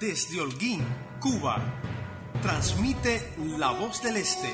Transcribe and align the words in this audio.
desde 0.00 0.40
Holguín, 0.40 0.82
Cuba, 1.20 1.58
transmite 2.40 3.34
La 3.58 3.70
Voz 3.70 4.02
del 4.02 4.16
Este, 4.16 4.50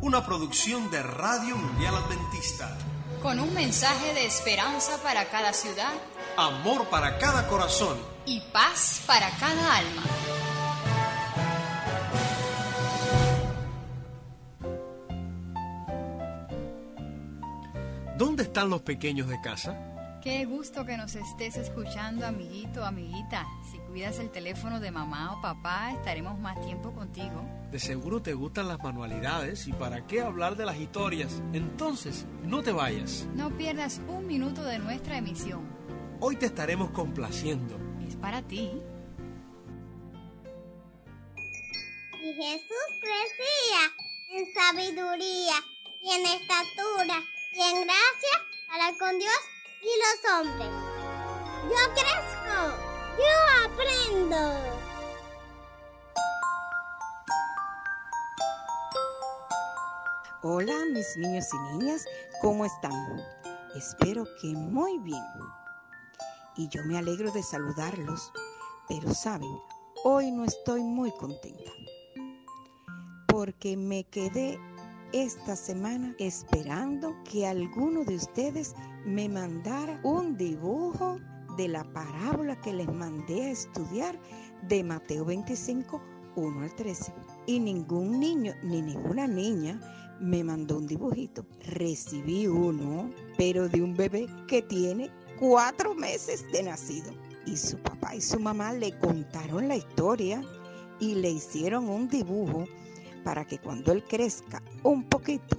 una 0.00 0.24
producción 0.24 0.88
de 0.92 1.02
Radio 1.02 1.56
Mundial 1.56 1.96
Adventista. 1.96 2.78
Con 3.20 3.40
un 3.40 3.52
mensaje 3.52 4.14
de 4.14 4.24
esperanza 4.24 5.02
para 5.02 5.28
cada 5.28 5.52
ciudad, 5.52 5.92
amor 6.36 6.88
para 6.88 7.18
cada 7.18 7.48
corazón 7.48 7.98
y 8.26 8.40
paz 8.52 9.02
para 9.08 9.28
cada 9.38 9.76
alma. 9.76 10.02
¿Dónde 18.16 18.44
están 18.44 18.70
los 18.70 18.82
pequeños 18.82 19.26
de 19.26 19.40
casa? 19.40 19.90
Qué 20.22 20.44
gusto 20.44 20.84
que 20.84 20.98
nos 20.98 21.14
estés 21.14 21.56
escuchando, 21.56 22.26
amiguito, 22.26 22.84
amiguita. 22.84 23.46
Si 23.70 23.78
cuidas 23.78 24.18
el 24.18 24.30
teléfono 24.30 24.78
de 24.78 24.90
mamá 24.90 25.32
o 25.32 25.40
papá, 25.40 25.92
estaremos 25.92 26.38
más 26.38 26.60
tiempo 26.60 26.92
contigo. 26.92 27.42
De 27.70 27.78
seguro 27.78 28.20
te 28.20 28.34
gustan 28.34 28.68
las 28.68 28.78
manualidades 28.80 29.66
y 29.66 29.72
para 29.72 30.06
qué 30.06 30.20
hablar 30.20 30.56
de 30.56 30.66
las 30.66 30.76
historias. 30.76 31.40
Entonces, 31.54 32.26
no 32.42 32.62
te 32.62 32.70
vayas. 32.70 33.26
No 33.34 33.56
pierdas 33.56 34.02
un 34.08 34.26
minuto 34.26 34.62
de 34.62 34.78
nuestra 34.78 35.16
emisión. 35.16 35.66
Hoy 36.20 36.36
te 36.36 36.46
estaremos 36.46 36.90
complaciendo. 36.90 37.78
Es 38.06 38.14
para 38.16 38.42
ti. 38.42 38.72
Y 42.22 42.34
Jesús 42.34 42.86
crecía 43.00 44.36
en 44.36 44.52
sabiduría 44.52 45.54
y 46.02 46.10
en 46.12 46.26
estatura 46.26 47.22
y 47.54 47.60
en 47.62 47.86
gracia 47.86 48.50
para 48.68 48.98
con 48.98 49.18
Dios 49.18 49.40
y 49.82 49.86
los 49.86 50.32
hombres. 50.34 50.68
Yo 51.64 51.82
crezco, 51.94 52.56
yo 53.18 53.36
aprendo. 53.64 54.40
Hola 60.42 60.74
mis 60.92 61.16
niños 61.16 61.46
y 61.52 61.78
niñas, 61.78 62.04
¿cómo 62.40 62.64
están? 62.64 62.92
Espero 63.74 64.26
que 64.40 64.48
muy 64.48 64.98
bien. 64.98 65.22
Y 66.56 66.68
yo 66.68 66.82
me 66.84 66.98
alegro 66.98 67.30
de 67.32 67.42
saludarlos, 67.42 68.32
pero 68.88 69.14
saben, 69.14 69.54
hoy 70.04 70.30
no 70.30 70.44
estoy 70.44 70.82
muy 70.82 71.10
contenta. 71.12 71.70
Porque 73.28 73.76
me 73.76 74.04
quedé 74.04 74.58
esta 75.12 75.56
semana 75.56 76.14
esperando 76.18 77.16
que 77.24 77.46
alguno 77.46 78.04
de 78.04 78.14
ustedes 78.14 78.74
me 79.04 79.28
mandara 79.28 80.00
un 80.04 80.36
dibujo 80.36 81.18
de 81.56 81.68
la 81.68 81.84
parábola 81.92 82.60
que 82.60 82.72
les 82.72 82.86
mandé 82.92 83.46
a 83.46 83.50
estudiar 83.50 84.18
de 84.68 84.84
Mateo 84.84 85.24
25, 85.24 86.00
1 86.36 86.60
al 86.62 86.74
13. 86.74 87.12
Y 87.46 87.58
ningún 87.58 88.20
niño 88.20 88.54
ni 88.62 88.82
ninguna 88.82 89.26
niña 89.26 89.80
me 90.20 90.44
mandó 90.44 90.78
un 90.78 90.86
dibujito. 90.86 91.44
Recibí 91.66 92.46
uno, 92.46 93.10
pero 93.36 93.68
de 93.68 93.82
un 93.82 93.96
bebé 93.96 94.28
que 94.46 94.62
tiene 94.62 95.10
cuatro 95.38 95.94
meses 95.94 96.44
de 96.52 96.62
nacido. 96.62 97.12
Y 97.46 97.56
su 97.56 97.78
papá 97.78 98.14
y 98.14 98.20
su 98.20 98.38
mamá 98.38 98.72
le 98.74 98.96
contaron 98.98 99.66
la 99.66 99.76
historia 99.76 100.40
y 101.00 101.16
le 101.16 101.30
hicieron 101.30 101.88
un 101.88 102.08
dibujo 102.08 102.66
para 103.24 103.44
que 103.44 103.58
cuando 103.58 103.92
él 103.92 104.04
crezca 104.04 104.62
un 104.82 105.04
poquito, 105.04 105.58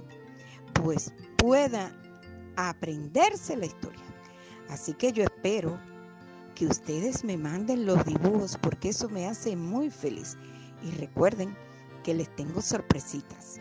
pues 0.74 1.12
pueda 1.38 1.92
aprenderse 2.56 3.56
la 3.56 3.66
historia. 3.66 4.02
Así 4.68 4.94
que 4.94 5.12
yo 5.12 5.24
espero 5.24 5.78
que 6.54 6.66
ustedes 6.66 7.24
me 7.24 7.36
manden 7.36 7.86
los 7.86 8.04
dibujos 8.04 8.56
porque 8.58 8.90
eso 8.90 9.08
me 9.08 9.26
hace 9.26 9.56
muy 9.56 9.90
feliz. 9.90 10.36
Y 10.82 10.90
recuerden 10.92 11.56
que 12.02 12.14
les 12.14 12.34
tengo 12.36 12.60
sorpresitas. 12.60 13.60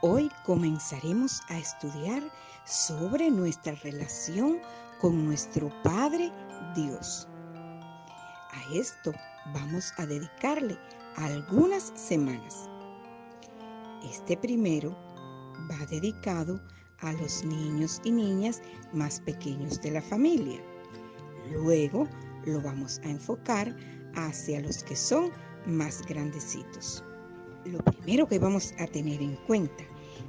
Hoy 0.00 0.30
comenzaremos 0.46 1.42
a 1.48 1.58
estudiar 1.58 2.22
sobre 2.64 3.30
nuestra 3.30 3.74
relación 3.82 4.58
con 5.00 5.26
nuestro 5.26 5.70
Padre 5.82 6.32
Dios. 6.74 7.28
A 7.72 8.74
esto 8.74 9.12
vamos 9.54 9.92
a 9.98 10.06
dedicarle 10.06 10.78
algunas 11.16 11.92
semanas. 11.94 12.68
Este 14.04 14.36
primero 14.36 14.96
va 15.70 15.86
dedicado 15.86 16.60
a 17.00 17.12
los 17.12 17.44
niños 17.44 18.00
y 18.04 18.10
niñas 18.10 18.62
más 18.92 19.20
pequeños 19.20 19.80
de 19.82 19.92
la 19.92 20.02
familia. 20.02 20.60
Luego 21.52 22.08
lo 22.44 22.60
vamos 22.60 23.00
a 23.04 23.10
enfocar 23.10 23.74
hacia 24.14 24.60
los 24.60 24.82
que 24.84 24.96
son 24.96 25.30
más 25.66 26.02
grandecitos. 26.02 27.04
Lo 27.64 27.78
primero 27.84 28.26
que 28.26 28.38
vamos 28.38 28.72
a 28.78 28.86
tener 28.86 29.20
en 29.20 29.36
cuenta 29.46 29.84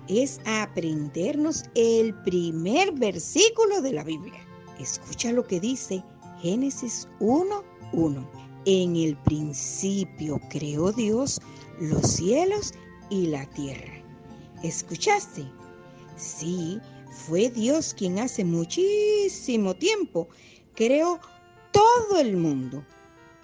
es 0.08 0.40
aprendernos 0.46 1.64
el 1.76 2.14
primer 2.24 2.92
versículo 2.94 3.82
de 3.82 3.94
la 3.94 4.04
Biblia. 4.04 4.40
Escucha 4.80 5.32
lo 5.32 5.46
que 5.46 5.60
dice 5.60 6.04
Génesis 6.42 7.06
1.1. 7.20 8.26
En 8.66 8.96
el 8.96 9.18
principio 9.18 10.40
creó 10.50 10.94
Dios 10.94 11.42
los 11.82 12.02
cielos 12.02 12.74
y 13.10 13.28
la 13.28 13.46
tierra. 13.48 14.02
¿Escuchaste? 14.64 15.46
Sí, 16.16 16.80
fue 17.12 17.50
Dios 17.50 17.94
quien 17.94 18.20
hace 18.20 18.46
muchísimo 18.46 19.74
tiempo 19.74 20.30
creó 20.76 21.20
todo 21.72 22.20
el 22.20 22.38
mundo. 22.38 22.86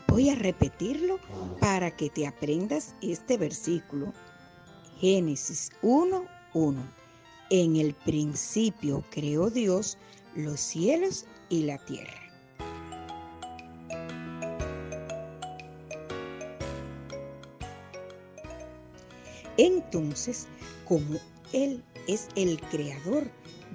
Voy 0.08 0.30
a 0.30 0.36
repetirlo 0.36 1.20
para 1.60 1.92
que 1.92 2.10
te 2.10 2.26
aprendas 2.26 2.96
este 3.02 3.38
versículo. 3.38 4.14
Génesis 5.02 5.72
1.1. 5.82 6.76
En 7.50 7.76
el 7.76 7.94
principio 7.94 9.04
creó 9.10 9.50
Dios 9.50 9.98
los 10.34 10.62
cielos 10.62 11.26
y 11.50 11.64
la 11.64 11.78
tierra. 11.78 12.25
Entonces, 19.58 20.48
como 20.88 21.18
Él 21.54 21.84
es 22.08 22.28
el 22.36 22.60
creador 22.70 23.30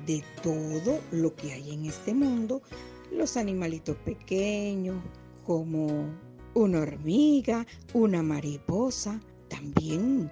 de 0.07 0.23
todo 0.43 1.01
lo 1.11 1.35
que 1.37 1.53
hay 1.53 1.73
en 1.73 1.87
este 1.87 2.15
mundo, 2.15 2.63
los 3.11 3.37
animalitos 3.37 3.97
pequeños, 3.99 5.03
como 5.45 6.07
una 6.55 6.81
hormiga, 6.81 7.67
una 7.95 8.23
mariposa, 8.23 9.21
también 9.49 10.31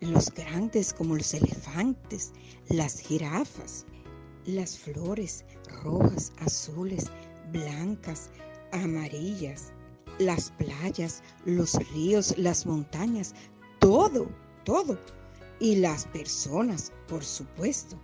los 0.00 0.30
grandes 0.32 0.92
como 0.92 1.16
los 1.16 1.34
elefantes, 1.34 2.32
las 2.68 3.00
jirafas, 3.00 3.86
las 4.46 4.78
flores 4.78 5.44
rojas, 5.82 6.32
azules, 6.38 7.06
blancas, 7.52 8.30
amarillas, 8.72 9.72
las 10.18 10.50
playas, 10.52 11.22
los 11.44 11.74
ríos, 11.92 12.36
las 12.38 12.66
montañas, 12.66 13.34
todo, 13.78 14.28
todo. 14.64 14.98
Y 15.60 15.76
las 15.76 16.06
personas, 16.06 16.92
por 17.08 17.24
supuesto. 17.24 17.96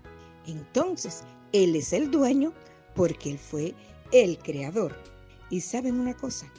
Entonces, 0.47 1.25
Él 1.53 1.75
es 1.77 1.93
el 1.93 2.11
dueño 2.11 2.53
porque 2.95 3.31
Él 3.31 3.39
fue 3.39 3.75
el 4.13 4.39
creador. 4.39 4.97
Y 5.51 5.61
saben 5.61 5.99
una 5.99 6.17
cosa, 6.17 6.51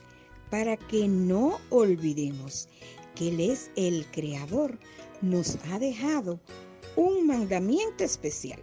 para 0.50 0.76
que 0.76 1.08
no 1.08 1.60
olvidemos 1.70 2.68
que 3.16 3.30
Él 3.30 3.40
es 3.40 3.72
el 3.76 4.06
creador, 4.12 4.78
nos 5.22 5.58
ha 5.72 5.80
dejado 5.80 6.40
un 6.96 7.26
mandamiento 7.26 8.04
especial 8.04 8.62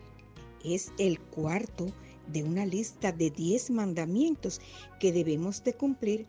es 0.64 0.92
el 0.98 1.20
cuarto 1.20 1.86
de 2.26 2.42
una 2.42 2.66
lista 2.66 3.12
de 3.12 3.30
diez 3.30 3.70
mandamientos 3.70 4.60
que 5.00 5.12
debemos 5.12 5.62
de 5.64 5.74
cumplir 5.74 6.26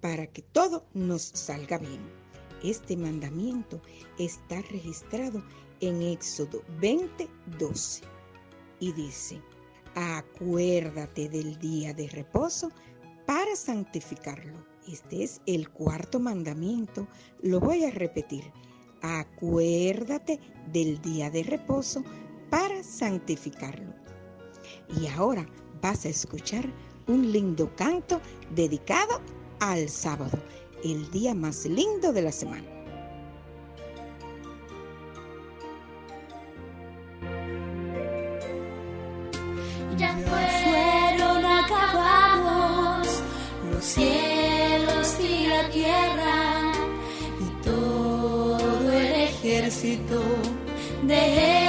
para 0.00 0.26
que 0.26 0.42
todo 0.42 0.84
nos 0.94 1.22
salga 1.22 1.78
bien. 1.78 2.00
Este 2.62 2.96
mandamiento 2.96 3.80
está 4.18 4.60
registrado 4.62 5.42
en 5.80 6.02
Éxodo 6.02 6.62
20:12 6.80 8.02
y 8.80 8.92
dice, 8.92 9.40
acuérdate 9.94 11.28
del 11.28 11.58
día 11.58 11.94
de 11.94 12.08
reposo 12.08 12.70
para 13.26 13.56
santificarlo. 13.56 14.64
Este 14.88 15.22
es 15.22 15.40
el 15.46 15.70
cuarto 15.70 16.18
mandamiento. 16.18 17.06
Lo 17.42 17.60
voy 17.60 17.84
a 17.84 17.90
repetir. 17.90 18.44
Acuérdate 19.02 20.38
del 20.72 21.00
día 21.00 21.30
de 21.30 21.42
reposo 21.42 22.02
para 22.50 22.82
santificarlo. 22.82 23.94
Y 25.00 25.06
ahora 25.06 25.46
vas 25.80 26.04
a 26.04 26.08
escuchar 26.08 26.68
un 27.06 27.32
lindo 27.32 27.74
canto 27.76 28.20
dedicado 28.54 29.20
al 29.60 29.88
sábado, 29.88 30.38
el 30.84 31.10
día 31.10 31.34
más 31.34 31.66
lindo 31.66 32.12
de 32.12 32.22
la 32.22 32.32
semana. 32.32 32.80
ya 40.00 40.16
fueron 40.26 41.44
acabados 41.44 43.06
los 43.70 43.84
cielos 43.84 45.16
y 45.20 45.46
la 45.46 45.68
tierra 45.68 46.72
y 47.38 47.62
todo 47.62 48.90
el 48.90 49.12
ejército 49.28 50.22
de 51.02 51.59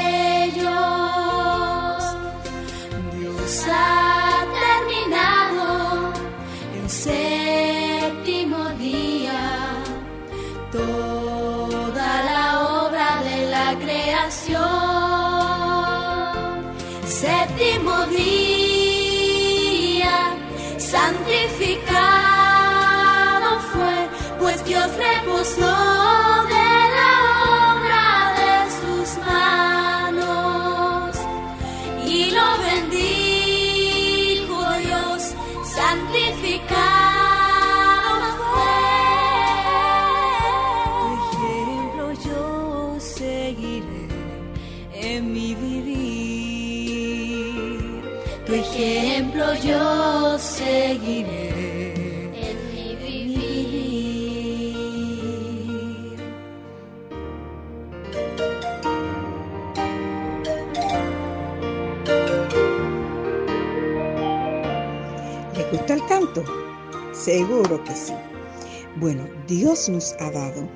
Seguro 67.23 67.83
que 67.83 67.95
sí. 67.95 68.13
Bueno, 68.99 69.27
Dios 69.47 69.87
nos 69.87 70.13
ha 70.19 70.31
dado 70.31 70.67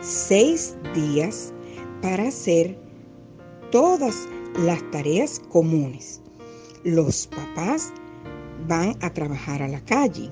seis 0.00 0.76
días 0.96 1.54
para 2.00 2.26
hacer 2.26 2.76
todas 3.70 4.28
las 4.58 4.82
tareas 4.90 5.40
comunes. 5.50 6.20
Los 6.82 7.28
papás 7.28 7.92
van 8.66 8.96
a 9.00 9.10
trabajar 9.14 9.62
a 9.62 9.68
la 9.68 9.80
calle. 9.84 10.28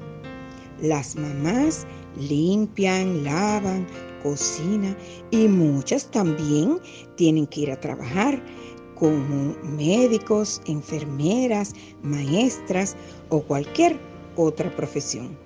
Las 0.82 1.14
mamás 1.14 1.86
limpian, 2.16 3.22
lavan, 3.22 3.86
cocinan 4.24 4.96
y 5.30 5.46
muchas 5.46 6.10
también 6.10 6.80
tienen 7.16 7.46
que 7.46 7.60
ir 7.60 7.70
a 7.70 7.78
trabajar 7.78 8.42
como 8.96 9.54
médicos, 9.62 10.60
enfermeras, 10.66 11.74
maestras 12.02 12.96
o 13.28 13.40
cualquier 13.40 14.00
otra 14.34 14.74
profesión. 14.74 15.38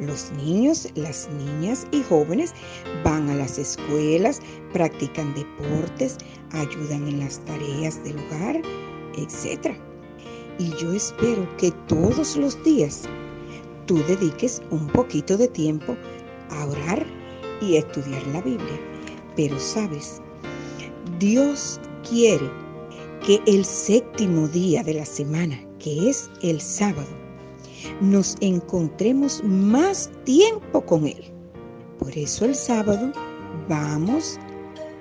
Los 0.00 0.32
niños, 0.32 0.88
las 0.96 1.28
niñas 1.30 1.86
y 1.92 2.02
jóvenes 2.02 2.52
van 3.04 3.30
a 3.30 3.34
las 3.34 3.58
escuelas, 3.58 4.40
practican 4.72 5.32
deportes, 5.34 6.18
ayudan 6.50 7.06
en 7.06 7.20
las 7.20 7.38
tareas 7.44 8.02
del 8.02 8.18
hogar, 8.18 8.60
etc. 9.16 9.76
Y 10.58 10.70
yo 10.80 10.92
espero 10.92 11.46
que 11.58 11.70
todos 11.86 12.36
los 12.36 12.62
días 12.64 13.02
tú 13.86 14.02
dediques 14.08 14.62
un 14.70 14.86
poquito 14.88 15.36
de 15.36 15.48
tiempo 15.48 15.96
a 16.50 16.66
orar 16.66 17.06
y 17.60 17.76
a 17.76 17.80
estudiar 17.80 18.26
la 18.28 18.42
Biblia. 18.42 18.80
Pero 19.36 19.58
sabes, 19.58 20.20
Dios 21.18 21.80
quiere 22.08 22.50
que 23.24 23.40
el 23.46 23.64
séptimo 23.64 24.48
día 24.48 24.82
de 24.82 24.94
la 24.94 25.06
semana, 25.06 25.58
que 25.78 26.10
es 26.10 26.30
el 26.42 26.60
sábado, 26.60 27.23
nos 28.00 28.36
encontremos 28.40 29.42
más 29.44 30.10
tiempo 30.24 30.84
con 30.84 31.06
Él. 31.06 31.24
Por 31.98 32.16
eso 32.16 32.44
el 32.44 32.54
sábado 32.54 33.12
vamos 33.68 34.38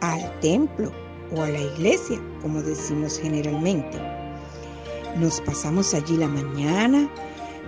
al 0.01 0.39
templo 0.39 0.91
o 1.35 1.41
a 1.41 1.49
la 1.49 1.61
iglesia, 1.61 2.21
como 2.41 2.61
decimos 2.61 3.19
generalmente. 3.19 3.99
Nos 5.19 5.41
pasamos 5.41 5.93
allí 5.93 6.17
la 6.17 6.27
mañana, 6.27 7.09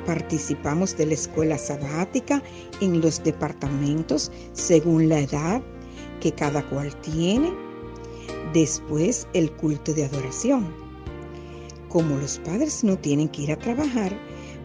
participamos 0.05 0.97
de 0.97 1.07
la 1.07 1.13
escuela 1.13 1.57
sabática 1.57 2.41
en 2.81 3.01
los 3.01 3.23
departamentos 3.23 4.31
según 4.53 5.09
la 5.09 5.19
edad 5.19 5.61
que 6.21 6.31
cada 6.31 6.67
cual 6.69 6.95
tiene. 7.01 7.53
Después 8.53 9.27
el 9.33 9.51
culto 9.51 9.93
de 9.93 10.05
adoración. 10.05 10.73
Como 11.89 12.17
los 12.17 12.39
padres 12.39 12.83
no 12.83 12.97
tienen 12.97 13.29
que 13.29 13.43
ir 13.43 13.51
a 13.51 13.57
trabajar, 13.59 14.17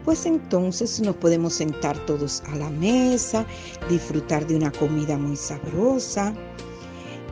pues 0.05 0.26
entonces 0.26 1.00
nos 1.00 1.17
podemos 1.17 1.55
sentar 1.55 1.99
todos 2.06 2.43
a 2.49 2.56
la 2.56 2.70
mesa, 2.70 3.47
disfrutar 3.88 4.47
de 4.47 4.56
una 4.56 4.73
comida 4.73 5.19
muy 5.19 5.37
sabrosa 5.37 6.35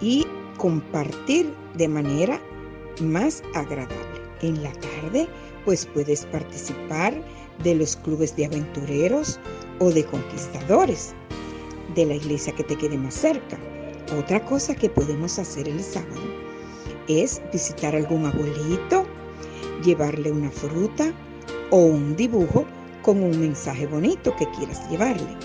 y 0.00 0.26
compartir 0.56 1.53
de 1.76 1.88
manera 1.88 2.41
más 3.00 3.43
agradable. 3.55 3.97
En 4.43 4.62
la 4.62 4.73
tarde, 4.73 5.29
pues 5.65 5.87
puedes 5.87 6.26
participar 6.26 7.15
de 7.62 7.75
los 7.75 7.97
clubes 7.97 8.37
de 8.37 8.47
aventureros 8.47 9.41
o 9.81 9.91
de 9.91 10.05
conquistadores 10.05 11.14
de 11.94 12.06
la 12.06 12.14
iglesia 12.14 12.55
que 12.55 12.64
te 12.64 12.76
quede 12.76 12.97
más 12.97 13.14
cerca. 13.14 13.59
Otra 14.19 14.44
cosa 14.44 14.75
que 14.75 14.88
podemos 14.88 15.38
hacer 15.38 15.69
el 15.69 15.82
sábado 15.82 16.21
es 17.09 17.43
visitar 17.53 17.97
algún 17.97 18.26
abuelito, 18.26 19.06
llevarle 19.85 20.31
una 20.31 20.50
fruta 20.50 21.12
o 21.70 21.76
un 21.76 22.17
dibujo 22.17 22.65
con 23.03 23.23
un 23.23 23.38
mensaje 23.41 23.87
bonito 23.87 24.35
que 24.37 24.47
quieras 24.50 24.88
llevarle. 24.91 25.37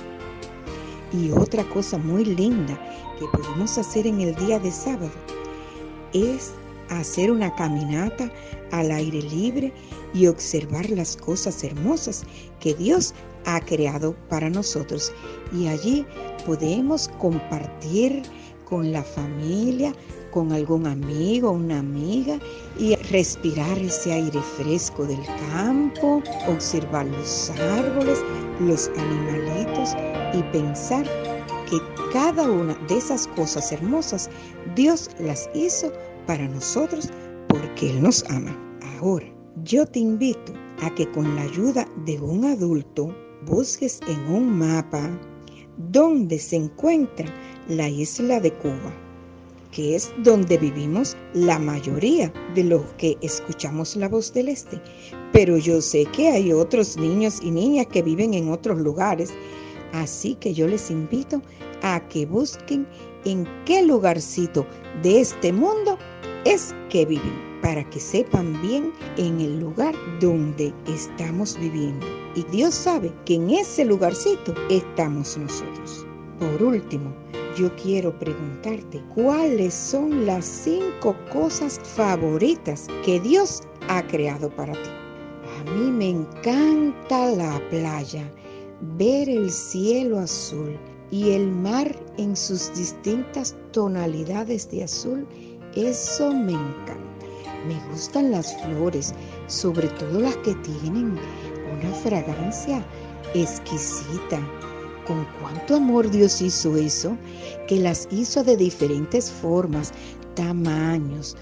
Y 1.11 1.31
otra 1.31 1.63
cosa 1.69 1.97
muy 1.97 2.25
linda 2.25 2.77
que 3.19 3.25
podemos 3.37 3.77
hacer 3.77 4.07
en 4.07 4.21
el 4.21 4.35
día 4.35 4.59
de 4.59 4.71
sábado 4.71 5.11
es 6.13 6.53
hacer 6.89 7.31
una 7.31 7.53
caminata 7.55 8.31
al 8.71 8.91
aire 8.91 9.21
libre 9.21 9.73
y 10.13 10.27
observar 10.27 10.89
las 10.89 11.15
cosas 11.17 11.63
hermosas 11.63 12.23
que 12.59 12.73
Dios 12.73 13.13
ha 13.45 13.59
creado 13.61 14.15
para 14.29 14.49
nosotros. 14.49 15.11
Y 15.51 15.67
allí 15.67 16.05
podemos 16.45 17.09
compartir 17.19 18.23
con 18.65 18.91
la 18.91 19.03
familia, 19.03 19.93
con 20.33 20.51
algún 20.51 20.87
amigo, 20.87 21.51
una 21.51 21.79
amiga 21.79 22.39
y 22.79 22.95
respirar 23.11 23.77
ese 23.77 24.13
aire 24.13 24.41
fresco 24.57 25.05
del 25.05 25.23
campo, 25.51 26.23
observar 26.47 27.05
los 27.05 27.51
árboles, 27.51 28.19
los 28.59 28.89
animalitos 28.97 29.95
y 30.33 30.41
pensar 30.51 31.05
que 31.69 31.77
cada 32.11 32.49
una 32.49 32.73
de 32.87 32.97
esas 32.97 33.27
cosas 33.27 33.71
hermosas 33.71 34.29
Dios 34.75 35.11
las 35.19 35.49
hizo 35.53 35.91
para 36.25 36.47
nosotros 36.47 37.09
porque 37.47 37.91
Él 37.91 38.01
nos 38.01 38.23
ama. 38.29 38.57
Ahora, 38.99 39.27
yo 39.63 39.85
te 39.85 39.99
invito 39.99 40.53
a 40.81 40.89
que 40.95 41.09
con 41.11 41.35
la 41.35 41.43
ayuda 41.43 41.87
de 42.05 42.19
un 42.19 42.45
adulto 42.45 43.15
busques 43.45 43.99
en 44.07 44.19
un 44.33 44.57
mapa 44.57 45.09
dónde 45.91 46.39
se 46.39 46.55
encuentra 46.55 47.25
la 47.67 47.87
isla 47.87 48.39
de 48.39 48.51
Cuba, 48.53 48.93
que 49.73 49.95
es 49.95 50.13
donde 50.19 50.57
vivimos 50.57 51.17
la 51.33 51.57
mayoría 51.57 52.31
de 52.53 52.63
los 52.63 52.83
que 52.97 53.17
escuchamos 53.21 53.95
la 53.95 54.07
voz 54.07 54.31
del 54.31 54.49
este. 54.49 54.79
Pero 55.31 55.57
yo 55.57 55.81
sé 55.81 56.05
que 56.05 56.29
hay 56.29 56.53
otros 56.53 56.95
niños 56.95 57.39
y 57.41 57.49
niñas 57.49 57.87
que 57.87 58.03
viven 58.03 58.35
en 58.35 58.51
otros 58.51 58.77
lugares, 58.79 59.31
así 59.91 60.35
que 60.35 60.53
yo 60.53 60.67
les 60.67 60.91
invito 60.91 61.41
a 61.81 62.07
que 62.07 62.25
busquen 62.25 62.87
en 63.25 63.47
qué 63.65 63.81
lugarcito 63.81 64.65
de 65.01 65.21
este 65.21 65.51
mundo 65.51 65.97
es 66.45 66.75
que 66.89 67.05
viven, 67.05 67.59
para 67.61 67.89
que 67.89 67.99
sepan 67.99 68.61
bien 68.61 68.93
en 69.17 69.39
el 69.41 69.59
lugar 69.59 69.95
donde 70.19 70.71
estamos 70.87 71.57
viviendo. 71.59 72.05
Y 72.35 72.43
Dios 72.51 72.75
sabe 72.75 73.11
que 73.25 73.35
en 73.35 73.49
ese 73.49 73.85
lugarcito 73.85 74.53
estamos 74.69 75.37
nosotros. 75.37 76.05
Por 76.39 76.61
último, 76.61 77.13
yo 77.55 77.73
quiero 77.75 78.17
preguntarte 78.17 79.03
cuáles 79.13 79.73
son 79.73 80.25
las 80.25 80.45
cinco 80.45 81.15
cosas 81.31 81.79
favoritas 81.83 82.87
que 83.05 83.19
Dios 83.19 83.61
ha 83.89 84.01
creado 84.07 84.49
para 84.49 84.73
ti. 84.73 84.89
A 85.59 85.71
mí 85.71 85.91
me 85.91 86.09
encanta 86.09 87.31
la 87.31 87.61
playa, 87.69 88.31
ver 88.97 89.29
el 89.29 89.51
cielo 89.51 90.19
azul 90.19 90.77
y 91.11 91.31
el 91.31 91.47
mar 91.51 91.95
en 92.17 92.35
sus 92.35 92.73
distintas 92.73 93.55
tonalidades 93.71 94.69
de 94.71 94.83
azul. 94.83 95.27
Eso 95.75 96.33
me 96.33 96.53
encanta. 96.53 96.97
Me 97.67 97.79
gustan 97.91 98.31
las 98.31 98.61
flores, 98.63 99.13
sobre 99.47 99.87
todo 99.89 100.19
las 100.19 100.35
que 100.37 100.55
tienen 100.55 101.17
una 101.77 101.93
fragancia 102.03 102.83
exquisita. 103.33 104.41
Con 105.07 105.27
cuánto 105.41 105.75
amor 105.75 106.09
Dios 106.09 106.41
hizo 106.41 106.77
eso, 106.77 107.17
que 107.67 107.77
las 107.77 108.07
hizo 108.09 108.43
de 108.43 108.55
diferentes 108.55 109.29
formas, 109.29 109.91
tamaños, 110.35 111.35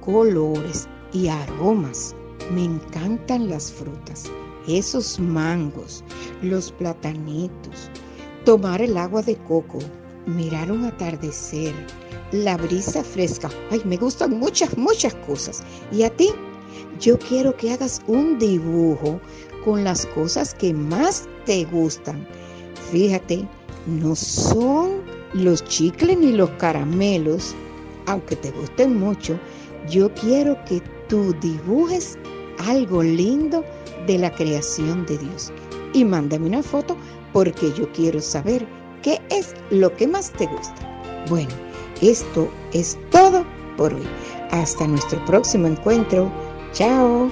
colores 0.00 0.86
y 1.12 1.28
aromas. 1.28 2.14
Me 2.52 2.64
encantan 2.64 3.48
las 3.48 3.72
frutas, 3.72 4.24
esos 4.66 5.18
mangos, 5.18 6.04
los 6.42 6.70
platanitos, 6.72 7.90
tomar 8.44 8.82
el 8.82 8.96
agua 8.96 9.22
de 9.22 9.36
coco, 9.36 9.78
mirar 10.26 10.70
un 10.70 10.84
atardecer, 10.84 11.74
la 12.32 12.56
brisa 12.56 13.02
fresca. 13.02 13.50
Ay, 13.70 13.80
me 13.84 13.96
gustan 13.96 14.38
muchas, 14.38 14.76
muchas 14.76 15.14
cosas. 15.26 15.62
¿Y 15.92 16.02
a 16.02 16.10
ti? 16.10 16.30
Yo 17.00 17.18
quiero 17.18 17.56
que 17.56 17.72
hagas 17.72 18.02
un 18.06 18.38
dibujo 18.38 19.20
con 19.64 19.84
las 19.84 20.06
cosas 20.06 20.54
que 20.54 20.74
más 20.74 21.28
te 21.46 21.64
gustan. 21.64 22.26
Fíjate, 22.90 23.46
no 23.86 24.14
son 24.14 25.02
los 25.34 25.64
chicles 25.64 26.18
ni 26.18 26.32
los 26.32 26.50
caramelos, 26.50 27.54
aunque 28.06 28.36
te 28.36 28.50
gusten 28.50 28.98
mucho. 28.98 29.38
Yo 29.88 30.12
quiero 30.14 30.56
que 30.64 30.82
tú 31.08 31.34
dibujes 31.40 32.18
algo 32.66 33.02
lindo 33.02 33.64
de 34.06 34.18
la 34.18 34.30
creación 34.30 35.06
de 35.06 35.18
Dios. 35.18 35.52
Y 35.92 36.04
mándame 36.04 36.46
una 36.46 36.62
foto 36.62 36.96
porque 37.32 37.72
yo 37.76 37.90
quiero 37.92 38.20
saber 38.20 38.66
qué 39.02 39.20
es 39.30 39.54
lo 39.70 39.94
que 39.94 40.06
más 40.06 40.32
te 40.32 40.46
gusta. 40.46 41.26
Bueno, 41.28 41.52
esto 42.00 42.48
es 42.72 42.98
todo 43.10 43.44
por 43.76 43.94
hoy. 43.94 44.06
Hasta 44.50 44.86
nuestro 44.86 45.24
próximo 45.26 45.66
encuentro. 45.66 46.30
Chao. 46.72 47.30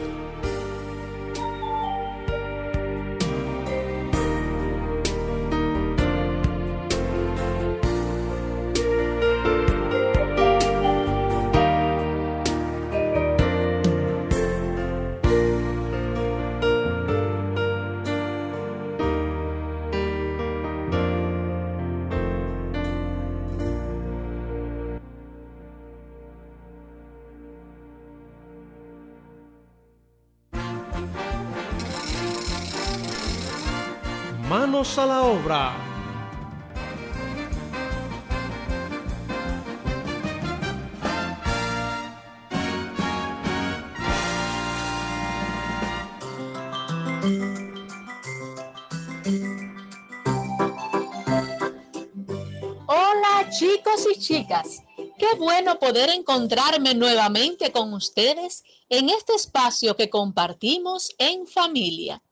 Hola 52.88 53.48
chicos 53.50 54.06
y 54.14 54.18
chicas, 54.20 54.82
qué 55.18 55.28
bueno 55.38 55.78
poder 55.78 56.10
encontrarme 56.10 56.94
nuevamente 56.94 57.72
con 57.72 57.94
ustedes 57.94 58.64
en 58.90 59.08
este 59.08 59.34
espacio 59.34 59.96
que 59.96 60.10
compartimos 60.10 61.14
en 61.16 61.46
familia. 61.46 62.22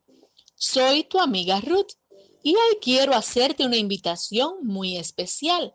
Soy 0.54 1.04
tu 1.04 1.18
amiga 1.18 1.60
Ruth 1.60 1.92
y 2.44 2.54
hoy 2.54 2.78
quiero 2.80 3.14
hacerte 3.14 3.64
una 3.64 3.78
invitación 3.78 4.58
muy 4.62 4.98
especial. 4.98 5.74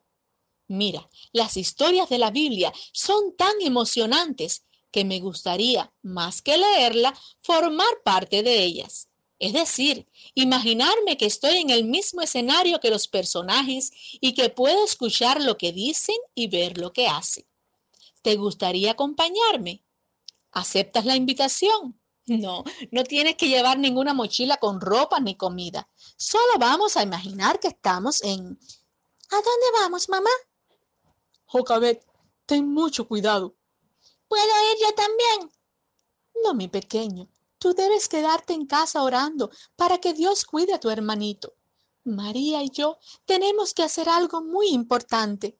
Mira, 0.67 1.09
las 1.33 1.57
historias 1.57 2.09
de 2.09 2.19
la 2.19 2.29
Biblia 2.29 2.71
son 2.93 3.35
tan 3.35 3.59
emocionantes 3.59 4.65
que 4.91 5.03
me 5.03 5.19
gustaría, 5.19 5.91
más 6.03 6.43
que 6.43 6.57
leerla, 6.57 7.19
formar 7.41 7.87
parte 8.05 8.43
de 8.43 8.63
ellas. 8.63 9.09
Es 9.39 9.53
decir, 9.53 10.07
imaginarme 10.35 11.17
que 11.17 11.25
estoy 11.25 11.57
en 11.57 11.71
el 11.71 11.85
mismo 11.85 12.21
escenario 12.21 12.79
que 12.79 12.91
los 12.91 13.07
personajes 13.07 13.91
y 14.21 14.33
que 14.35 14.49
puedo 14.49 14.85
escuchar 14.85 15.41
lo 15.41 15.57
que 15.57 15.71
dicen 15.71 16.17
y 16.35 16.47
ver 16.47 16.77
lo 16.77 16.93
que 16.93 17.07
hacen. 17.07 17.47
¿Te 18.21 18.35
gustaría 18.35 18.91
acompañarme? 18.91 19.83
¿Aceptas 20.51 21.05
la 21.05 21.15
invitación? 21.15 21.98
No, 22.29 22.63
no 22.91 23.03
tienes 23.03 23.35
que 23.35 23.49
llevar 23.49 23.79
ninguna 23.79 24.13
mochila 24.13 24.57
con 24.57 24.79
ropa 24.79 25.19
ni 25.19 25.35
comida. 25.35 25.89
Solo 26.15 26.59
vamos 26.59 26.95
a 26.95 27.03
imaginar 27.03 27.59
que 27.59 27.69
estamos 27.69 28.21
en... 28.23 28.59
¿A 29.31 29.35
dónde 29.35 29.67
vamos, 29.81 30.09
mamá? 30.09 30.29
Jocabet, 31.45 32.05
ten 32.45 32.71
mucho 32.71 33.07
cuidado. 33.07 33.55
¿Puedo 34.27 34.43
ir 34.43 34.77
yo 34.81 34.93
también? 34.93 35.51
No, 36.43 36.53
mi 36.53 36.67
pequeño, 36.67 37.27
tú 37.57 37.73
debes 37.73 38.07
quedarte 38.07 38.53
en 38.53 38.67
casa 38.67 39.01
orando 39.01 39.49
para 39.75 39.97
que 39.97 40.13
Dios 40.13 40.45
cuide 40.45 40.73
a 40.73 40.79
tu 40.79 40.89
hermanito. 40.89 41.55
María 42.03 42.63
y 42.63 42.69
yo 42.69 42.99
tenemos 43.25 43.73
que 43.73 43.83
hacer 43.83 44.07
algo 44.07 44.41
muy 44.41 44.69
importante. 44.69 45.59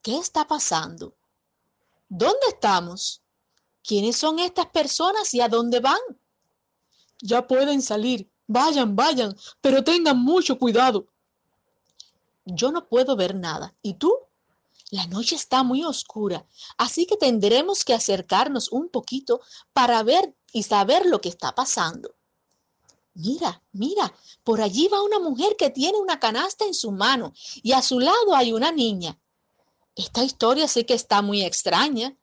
¿Qué 0.00 0.18
está 0.18 0.46
pasando? 0.46 1.14
¿Dónde 2.08 2.46
estamos? 2.48 3.21
¿Quiénes 3.82 4.16
son 4.16 4.38
estas 4.38 4.66
personas 4.66 5.32
y 5.34 5.40
a 5.40 5.48
dónde 5.48 5.80
van? 5.80 6.00
Ya 7.20 7.46
pueden 7.46 7.82
salir. 7.82 8.28
Vayan, 8.46 8.94
vayan, 8.96 9.36
pero 9.60 9.82
tengan 9.82 10.18
mucho 10.18 10.58
cuidado. 10.58 11.06
Yo 12.44 12.72
no 12.72 12.88
puedo 12.88 13.16
ver 13.16 13.34
nada. 13.34 13.74
¿Y 13.82 13.94
tú? 13.94 14.14
La 14.90 15.06
noche 15.06 15.36
está 15.36 15.62
muy 15.62 15.82
oscura, 15.84 16.44
así 16.76 17.06
que 17.06 17.16
tendremos 17.16 17.82
que 17.82 17.94
acercarnos 17.94 18.70
un 18.70 18.90
poquito 18.90 19.40
para 19.72 20.02
ver 20.02 20.34
y 20.52 20.64
saber 20.64 21.06
lo 21.06 21.18
que 21.22 21.30
está 21.30 21.54
pasando. 21.54 22.14
Mira, 23.14 23.62
mira, 23.72 24.14
por 24.44 24.60
allí 24.60 24.88
va 24.88 25.02
una 25.02 25.18
mujer 25.18 25.56
que 25.56 25.70
tiene 25.70 25.96
una 25.96 26.20
canasta 26.20 26.66
en 26.66 26.74
su 26.74 26.92
mano 26.92 27.32
y 27.62 27.72
a 27.72 27.80
su 27.80 28.00
lado 28.00 28.34
hay 28.34 28.52
una 28.52 28.70
niña. 28.70 29.18
Esta 29.96 30.24
historia 30.24 30.68
sí 30.68 30.84
que 30.84 30.94
está 30.94 31.22
muy 31.22 31.42
extraña. 31.42 32.14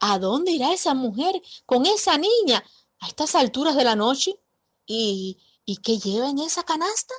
¿A 0.00 0.18
dónde 0.18 0.52
irá 0.52 0.72
esa 0.72 0.94
mujer 0.94 1.40
con 1.66 1.86
esa 1.86 2.18
niña 2.18 2.64
a 3.00 3.08
estas 3.08 3.34
alturas 3.34 3.76
de 3.76 3.84
la 3.84 3.96
noche? 3.96 4.38
¿Y, 4.86 5.38
¿y 5.64 5.76
qué 5.78 5.98
lleva 5.98 6.28
en 6.28 6.38
esa 6.38 6.62
canasta? 6.62 7.14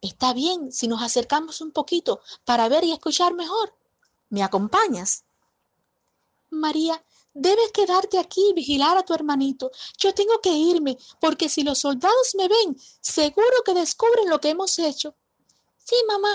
Está 0.00 0.32
bien 0.32 0.72
si 0.72 0.88
nos 0.88 1.02
acercamos 1.02 1.60
un 1.60 1.72
poquito 1.72 2.20
para 2.44 2.68
ver 2.68 2.84
y 2.84 2.92
escuchar 2.92 3.34
mejor. 3.34 3.74
¿Me 4.28 4.42
acompañas? 4.42 5.24
María, 6.50 7.04
debes 7.34 7.72
quedarte 7.72 8.18
aquí 8.18 8.50
y 8.50 8.54
vigilar 8.54 8.96
a 8.96 9.02
tu 9.02 9.14
hermanito. 9.14 9.70
Yo 9.98 10.14
tengo 10.14 10.40
que 10.40 10.50
irme, 10.50 10.96
porque 11.20 11.48
si 11.48 11.62
los 11.62 11.78
soldados 11.78 12.34
me 12.34 12.48
ven, 12.48 12.76
seguro 13.00 13.62
que 13.64 13.74
descubren 13.74 14.28
lo 14.28 14.40
que 14.40 14.50
hemos 14.50 14.78
hecho. 14.78 15.16
Sí, 15.78 15.96
mamá, 16.06 16.30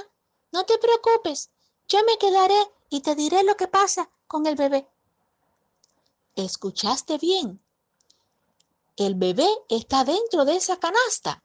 no 0.51 0.65
te 0.65 0.77
preocupes. 0.77 1.49
Yo 1.87 1.99
me 2.05 2.17
quedaré 2.17 2.59
y 2.89 3.01
te 3.01 3.15
diré 3.15 3.43
lo 3.43 3.55
que 3.55 3.67
pasa 3.67 4.09
con 4.31 4.47
el 4.47 4.55
bebé. 4.55 4.87
¿Escuchaste 6.37 7.17
bien? 7.17 7.61
El 8.95 9.15
bebé 9.15 9.49
está 9.67 10.05
dentro 10.05 10.45
de 10.45 10.55
esa 10.55 10.79
canasta. 10.79 11.43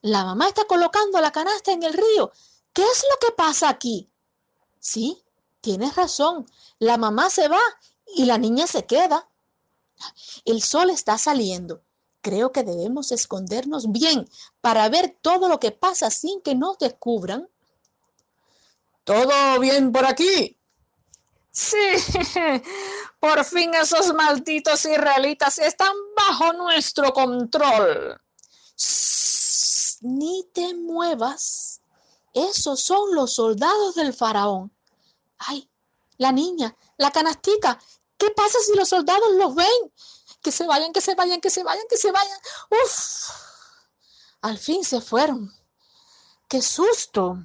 La 0.00 0.24
mamá 0.24 0.48
está 0.48 0.64
colocando 0.64 1.20
la 1.20 1.30
canasta 1.30 1.72
en 1.72 1.82
el 1.82 1.92
río. 1.92 2.32
¿Qué 2.72 2.80
es 2.80 3.04
lo 3.10 3.18
que 3.18 3.34
pasa 3.34 3.68
aquí? 3.68 4.08
Sí, 4.78 5.22
tienes 5.60 5.94
razón. 5.94 6.46
La 6.78 6.96
mamá 6.96 7.28
se 7.28 7.48
va 7.48 7.60
y 8.06 8.24
la 8.24 8.38
niña 8.38 8.66
se 8.66 8.86
queda. 8.86 9.28
El 10.46 10.62
sol 10.62 10.88
está 10.88 11.18
saliendo. 11.18 11.82
Creo 12.22 12.50
que 12.50 12.64
debemos 12.64 13.12
escondernos 13.12 13.92
bien 13.92 14.26
para 14.62 14.88
ver 14.88 15.18
todo 15.20 15.50
lo 15.50 15.60
que 15.60 15.70
pasa 15.70 16.08
sin 16.08 16.40
que 16.40 16.54
nos 16.54 16.78
descubran. 16.78 17.50
¿Todo 19.04 19.60
bien 19.60 19.92
por 19.92 20.06
aquí? 20.06 20.56
Sí, 21.60 22.62
por 23.20 23.44
fin 23.44 23.74
esos 23.74 24.14
malditos 24.14 24.82
israelitas 24.86 25.58
están 25.58 25.94
bajo 26.16 26.54
nuestro 26.54 27.12
control. 27.12 28.18
Ni 30.00 30.48
te 30.54 30.72
muevas. 30.74 31.82
Esos 32.32 32.80
son 32.80 33.14
los 33.14 33.34
soldados 33.34 33.94
del 33.94 34.14
faraón. 34.14 34.74
Ay, 35.36 35.68
la 36.16 36.32
niña, 36.32 36.74
la 36.96 37.10
canastica. 37.10 37.78
¿Qué 38.16 38.30
pasa 38.30 38.58
si 38.60 38.74
los 38.74 38.88
soldados 38.88 39.32
los 39.32 39.54
ven? 39.54 39.92
Que 40.40 40.52
se 40.52 40.66
vayan, 40.66 40.94
que 40.94 41.02
se 41.02 41.14
vayan, 41.14 41.42
que 41.42 41.50
se 41.50 41.62
vayan, 41.62 41.86
que 41.90 41.98
se 41.98 42.10
vayan. 42.10 42.38
Uf, 42.70 43.30
al 44.40 44.56
fin 44.56 44.82
se 44.82 45.02
fueron. 45.02 45.52
¡Qué 46.48 46.62
susto! 46.62 47.36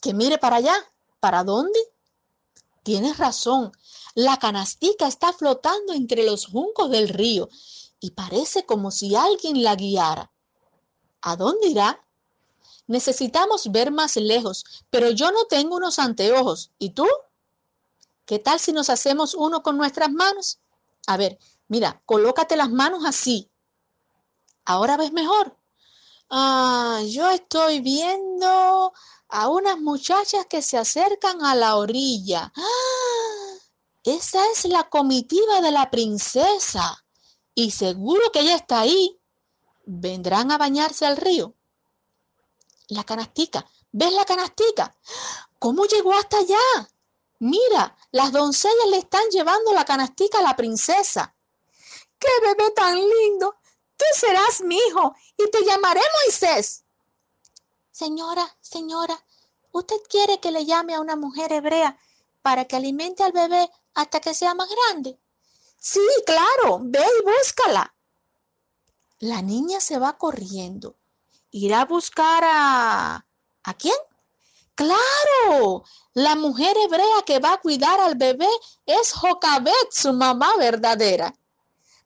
Que 0.00 0.14
mire 0.14 0.38
para 0.38 0.56
allá. 0.56 0.74
¿Para 1.20 1.44
dónde? 1.44 1.91
Tienes 2.82 3.18
razón, 3.18 3.72
la 4.14 4.38
canastica 4.38 5.06
está 5.06 5.32
flotando 5.32 5.92
entre 5.92 6.24
los 6.24 6.46
juncos 6.46 6.90
del 6.90 7.08
río 7.08 7.48
y 8.00 8.10
parece 8.10 8.66
como 8.66 8.90
si 8.90 9.14
alguien 9.14 9.62
la 9.62 9.76
guiara. 9.76 10.32
¿A 11.20 11.36
dónde 11.36 11.68
irá? 11.68 12.04
Necesitamos 12.88 13.70
ver 13.70 13.92
más 13.92 14.16
lejos, 14.16 14.64
pero 14.90 15.10
yo 15.10 15.30
no 15.30 15.44
tengo 15.44 15.76
unos 15.76 16.00
anteojos. 16.00 16.72
¿Y 16.78 16.90
tú? 16.90 17.06
¿Qué 18.26 18.40
tal 18.40 18.58
si 18.58 18.72
nos 18.72 18.90
hacemos 18.90 19.34
uno 19.34 19.62
con 19.62 19.76
nuestras 19.76 20.10
manos? 20.10 20.58
A 21.06 21.16
ver, 21.16 21.38
mira, 21.68 22.02
colócate 22.04 22.56
las 22.56 22.70
manos 22.70 23.04
así. 23.06 23.48
¿Ahora 24.64 24.96
ves 24.96 25.12
mejor? 25.12 25.56
Ah, 26.30 27.00
yo 27.06 27.30
estoy 27.30 27.80
viendo 27.80 28.92
a 29.32 29.48
unas 29.48 29.80
muchachas 29.80 30.44
que 30.46 30.60
se 30.60 30.76
acercan 30.76 31.42
a 31.42 31.54
la 31.54 31.76
orilla. 31.76 32.52
¡Ah! 32.54 33.58
Esa 34.04 34.46
es 34.50 34.66
la 34.66 34.90
comitiva 34.90 35.62
de 35.62 35.70
la 35.70 35.90
princesa. 35.90 37.02
Y 37.54 37.70
seguro 37.70 38.30
que 38.30 38.40
ella 38.40 38.56
está 38.56 38.80
ahí. 38.80 39.18
¿Vendrán 39.86 40.52
a 40.52 40.58
bañarse 40.58 41.06
al 41.06 41.16
río? 41.16 41.54
La 42.88 43.04
canastica. 43.04 43.66
¿Ves 43.90 44.12
la 44.12 44.26
canastica? 44.26 44.94
¿Cómo 45.58 45.86
llegó 45.86 46.12
hasta 46.12 46.38
allá? 46.38 46.90
Mira, 47.38 47.96
las 48.10 48.32
doncellas 48.32 48.88
le 48.90 48.98
están 48.98 49.26
llevando 49.30 49.72
la 49.72 49.86
canastica 49.86 50.40
a 50.40 50.42
la 50.42 50.56
princesa. 50.56 51.34
¡Qué 52.18 52.28
bebé 52.42 52.70
tan 52.72 52.96
lindo! 52.96 53.56
Tú 53.96 54.04
serás 54.14 54.60
mi 54.60 54.76
hijo 54.76 55.14
y 55.38 55.50
te 55.50 55.64
llamaré 55.64 56.02
Moisés. 56.24 56.81
Señora, 57.92 58.56
señora, 58.62 59.22
¿usted 59.70 60.00
quiere 60.08 60.40
que 60.40 60.50
le 60.50 60.64
llame 60.64 60.94
a 60.94 61.00
una 61.00 61.14
mujer 61.14 61.52
hebrea 61.52 61.98
para 62.40 62.64
que 62.64 62.76
alimente 62.76 63.22
al 63.22 63.32
bebé 63.32 63.70
hasta 63.92 64.18
que 64.18 64.32
sea 64.32 64.54
más 64.54 64.68
grande? 64.70 65.20
Sí, 65.78 66.00
claro, 66.24 66.80
ve 66.80 67.00
y 67.00 67.22
búscala. 67.22 67.94
La 69.18 69.42
niña 69.42 69.78
se 69.78 69.98
va 69.98 70.16
corriendo. 70.16 70.96
¿Irá 71.50 71.82
a 71.82 71.84
buscar 71.84 72.42
a... 72.46 73.26
¿A 73.64 73.74
quién? 73.74 73.94
Claro, 74.74 75.84
la 76.14 76.34
mujer 76.34 76.74
hebrea 76.78 77.22
que 77.26 77.40
va 77.40 77.52
a 77.52 77.60
cuidar 77.60 78.00
al 78.00 78.14
bebé 78.14 78.48
es 78.86 79.12
Jocabet, 79.12 79.90
su 79.90 80.14
mamá 80.14 80.50
verdadera. 80.58 81.34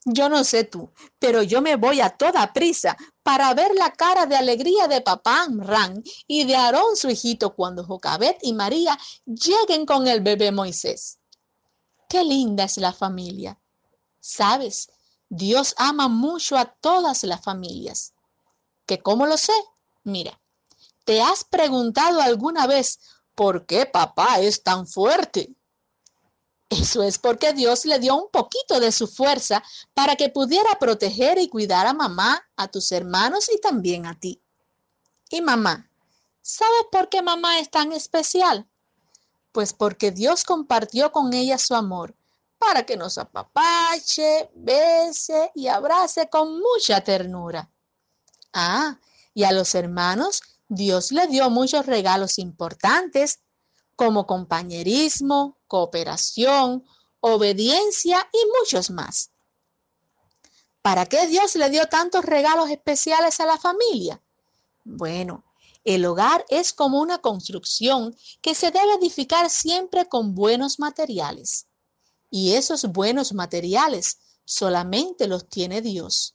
Yo 0.05 0.29
no 0.29 0.43
sé 0.43 0.65
tú, 0.65 0.91
pero 1.21 1.43
yo 1.43 1.63
me 1.63 1.77
voy 1.77 2.01
a 2.01 2.11
toda 2.11 2.53
prisa 2.53 2.97
para 3.27 3.53
ver 3.55 3.75
la 3.75 3.91
cara 3.91 4.25
de 4.27 4.37
alegría 4.37 4.87
de 4.87 5.01
papá 5.01 5.43
Amran 5.43 6.05
y 6.29 6.45
de 6.45 6.55
Aarón 6.55 6.95
su 6.95 7.11
hijito 7.11 7.57
cuando 7.57 7.83
Jocabet 7.83 8.39
y 8.43 8.53
María 8.53 8.97
lleguen 9.25 9.85
con 9.85 10.07
el 10.07 10.21
bebé 10.21 10.53
Moisés. 10.53 11.19
Qué 12.09 12.23
linda 12.23 12.63
es 12.63 12.77
la 12.77 12.93
familia. 12.93 13.59
Sabes, 14.21 14.93
Dios 15.29 15.75
ama 15.77 16.07
mucho 16.07 16.57
a 16.57 16.67
todas 16.67 17.25
las 17.25 17.43
familias. 17.43 18.15
¿Que 18.87 19.01
cómo 19.01 19.27
lo 19.27 19.37
sé? 19.37 19.55
Mira, 20.05 20.41
¿te 21.05 21.21
has 21.21 21.43
preguntado 21.43 22.21
alguna 22.21 22.69
vez 22.69 23.01
por 23.35 23.67
qué 23.67 23.87
papá 23.87 24.39
es 24.39 24.63
tan 24.63 24.87
fuerte? 24.87 25.53
Eso 26.69 27.03
es 27.03 27.19
porque 27.19 27.53
Dios 27.53 27.85
le 27.85 27.99
dio 27.99 28.17
un 28.17 28.29
poquito 28.31 28.81
de 28.81 28.91
su 28.91 29.07
fuerza 29.07 29.63
para 29.95 30.17
que 30.17 30.31
pudiera 30.31 30.79
proteger 30.81 31.39
y 31.39 31.49
cuidar 31.49 31.87
a 31.87 31.95
mamá, 31.95 32.45
a 32.57 32.69
tus 32.69 32.91
hermanos 32.91 33.49
y 33.55 33.61
también 33.61 34.07
a 34.07 34.19
ti. 34.19 34.43
Y 35.31 35.43
mamá, 35.43 35.89
¿sabes 36.43 36.87
por 36.91 37.09
qué 37.09 37.23
mamá 37.23 37.61
es 37.61 37.71
tan 37.71 37.93
especial? 37.93 38.69
Pues 39.53 39.73
porque 39.73 40.11
Dios 40.11 40.45
compartió 40.45 41.13
con 41.13 41.33
ella 41.33 41.57
su 41.59 41.75
amor 41.75 42.17
para 42.59 42.85
que 42.85 42.97
nos 42.97 43.17
apapache, 43.19 44.51
bese 44.55 45.53
y 45.55 45.69
abrace 45.69 46.29
con 46.29 46.59
mucha 46.59 47.01
ternura. 47.03 47.71
Ah, 48.53 48.99
y 49.35 49.45
a 49.45 49.53
los 49.53 49.75
hermanos 49.75 50.43
Dios 50.69 51.13
le 51.13 51.27
dio 51.29 51.49
muchos 51.51 51.87
regalos 51.87 52.39
importantes 52.39 53.41
como 53.95 54.27
compañerismo, 54.27 55.56
cooperación, 55.67 56.85
obediencia 57.21 58.29
y 58.33 58.39
muchos 58.61 58.91
más. 58.91 59.31
¿Para 60.83 61.07
qué 61.07 61.27
Dios 61.27 61.57
le 61.57 61.69
dio 61.71 61.87
tantos 61.87 62.25
regalos 62.25 62.71
especiales 62.71 63.41
a 63.41 63.47
la 63.47 63.59
familia? 63.59 64.23
Bueno, 64.85 65.45
el 65.85 66.05
hogar 66.05 66.45
es 66.49 66.73
como 66.73 67.01
una 67.01 67.19
construcción 67.19 68.17
que 68.41 68.55
se 68.57 68.71
debe 68.73 68.95
edificar 68.95 69.51
siempre 69.51 70.09
con 70.09 70.35
buenos 70.35 70.81
materiales. 70.81 71.67
Y 72.29 72.55
esos 72.55 72.87
buenos 72.87 73.33
materiales 73.33 74.19
solamente 74.45 75.29
los 75.29 75.49
tiene 75.49 75.81
Dios. 75.83 76.35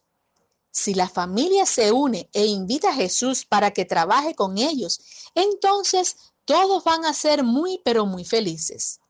Si 0.72 0.94
la 0.94 1.10
familia 1.10 1.66
se 1.66 1.92
une 1.92 2.30
e 2.32 2.46
invita 2.46 2.92
a 2.92 2.94
Jesús 2.94 3.46
para 3.46 3.72
que 3.72 3.84
trabaje 3.84 4.36
con 4.36 4.58
ellos, 4.58 5.02
entonces 5.36 6.16
todos 6.46 6.86
van 6.86 7.04
a 7.04 7.14
ser 7.14 7.44
muy, 7.44 7.82
pero 7.84 8.06
muy 8.06 8.24
felices. 8.24 9.01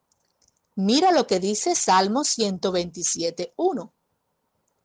Mira 0.75 1.11
lo 1.11 1.27
que 1.27 1.39
dice 1.39 1.75
Salmo 1.75 2.21
127.1. 2.21 3.91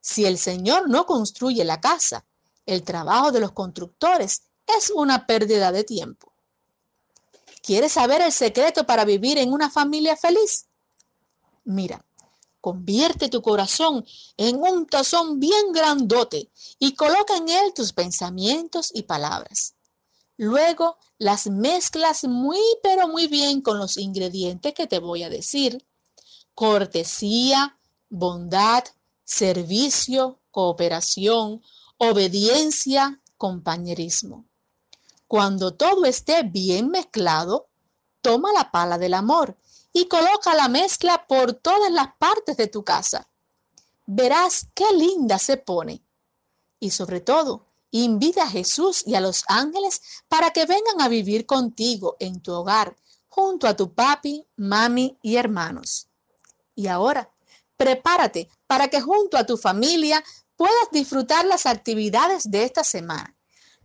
Si 0.01 0.25
el 0.25 0.39
Señor 0.39 0.89
no 0.89 1.07
construye 1.07 1.65
la 1.65 1.81
casa, 1.81 2.25
el 2.67 2.83
trabajo 2.83 3.33
de 3.33 3.41
los 3.41 3.53
constructores 3.53 4.43
es 4.67 4.91
una 4.91 5.27
pérdida 5.27 5.71
de 5.73 5.85
tiempo. 5.85 6.33
¿Quieres 7.63 7.93
saber 7.93 8.21
el 8.21 8.33
secreto 8.33 8.85
para 8.87 9.05
vivir 9.05 9.39
en 9.39 9.53
una 9.53 9.71
familia 9.71 10.17
feliz? 10.17 10.67
Mira, 11.65 12.05
convierte 12.61 13.29
tu 13.29 13.43
corazón 13.43 14.05
en 14.37 14.57
un 14.57 14.87
tazón 14.87 15.39
bien 15.39 15.73
grandote 15.73 16.51
y 16.81 16.95
coloca 16.95 17.37
en 17.37 17.49
él 17.49 17.73
tus 17.75 17.93
pensamientos 17.93 18.91
y 18.93 19.03
palabras. 19.03 19.76
Luego 20.37 20.99
las 21.19 21.47
mezclas 21.47 22.25
muy 22.25 22.61
pero 22.83 23.09
muy 23.09 23.27
bien 23.27 23.63
con 23.63 23.79
los 23.79 23.97
ingredientes 23.97 24.75
que 24.75 24.87
te 24.87 24.99
voy 24.99 25.23
a 25.23 25.31
decir. 25.31 25.87
Cortesía, 26.55 27.79
bondad, 28.09 28.85
servicio, 29.25 30.41
cooperación, 30.51 31.63
obediencia, 31.99 33.21
compañerismo. 33.37 34.47
Cuando 35.27 35.75
todo 35.75 36.05
esté 36.05 36.43
bien 36.45 36.89
mezclado, 36.91 37.69
toma 38.21 38.53
la 38.53 38.71
pala 38.71 38.99
del 38.99 39.15
amor 39.15 39.57
y 39.93 40.07
coloca 40.07 40.55
la 40.55 40.69
mezcla 40.69 41.27
por 41.27 41.55
todas 41.55 41.91
las 41.91 42.15
partes 42.19 42.57
de 42.57 42.69
tu 42.69 42.85
casa. 42.85 43.29
Verás 44.05 44.69
qué 44.75 44.85
linda 44.93 45.39
se 45.39 45.57
pone. 45.57 46.05
Y 46.79 46.91
sobre 46.91 47.21
todo, 47.21 47.66
Invita 48.05 48.43
a 48.43 48.51
Jesús 48.51 49.03
y 49.07 49.15
a 49.15 49.23
los 49.23 49.43
ángeles 49.49 50.03
para 50.29 50.51
que 50.51 50.67
vengan 50.67 51.01
a 51.01 51.09
vivir 51.09 51.47
contigo 51.47 52.19
en 52.21 52.43
tu 52.43 52.53
hogar, 52.53 52.95
junto 53.27 53.67
a 53.67 53.75
tu 53.75 53.95
papi, 53.95 54.47
mami 54.57 55.17
y 55.23 55.37
hermanos. 55.37 56.09
Y 56.75 56.89
ahora, 56.89 57.31
prepárate 57.79 58.51
para 58.67 58.89
que 58.89 59.01
junto 59.01 59.39
a 59.39 59.47
tu 59.47 59.57
familia 59.57 60.23
puedas 60.57 60.91
disfrutar 60.93 61.47
las 61.47 61.65
actividades 61.65 62.51
de 62.51 62.65
esta 62.65 62.85
semana. 62.85 63.35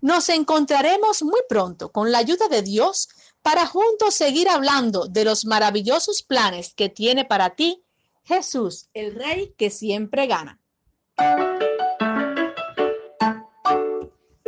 Nos 0.01 0.27
encontraremos 0.27 1.23
muy 1.23 1.39
pronto 1.47 1.93
con 1.93 2.11
la 2.11 2.17
ayuda 2.17 2.49
de 2.49 2.63
Dios 2.63 3.07
para 3.41 3.65
juntos 3.65 4.13
seguir 4.13 4.49
hablando 4.49 5.07
de 5.07 5.23
los 5.23 5.45
maravillosos 5.45 6.21
planes 6.21 6.73
que 6.73 6.89
tiene 6.89 7.23
para 7.23 7.55
ti 7.55 7.81
Jesús, 8.25 8.89
el 8.93 9.15
Rey 9.15 9.55
que 9.57 9.69
siempre 9.69 10.27
gana. 10.27 10.59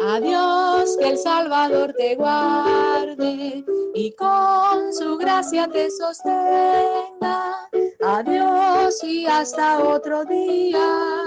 Adiós, 0.06 0.98
que 0.98 1.12
el 1.12 1.18
Salvador 1.18 1.94
te 1.98 2.16
guarde 2.16 3.64
y 3.96 4.12
con 4.16 4.94
su 4.94 5.18
gracia 5.18 5.68
te 5.70 5.90
sostenga. 5.90 7.70
Adiós 8.02 9.02
y 9.02 9.26
hasta 9.26 9.82
otro 9.82 10.26
día, 10.26 11.24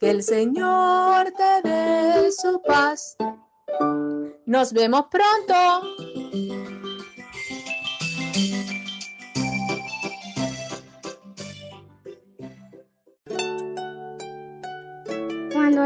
que 0.00 0.10
el 0.10 0.24
Señor 0.24 1.32
te 1.36 1.68
dé 1.68 2.32
su 2.32 2.60
paz. 2.62 3.16
Nos 4.44 4.72
vemos 4.72 5.04
pronto. 5.08 6.55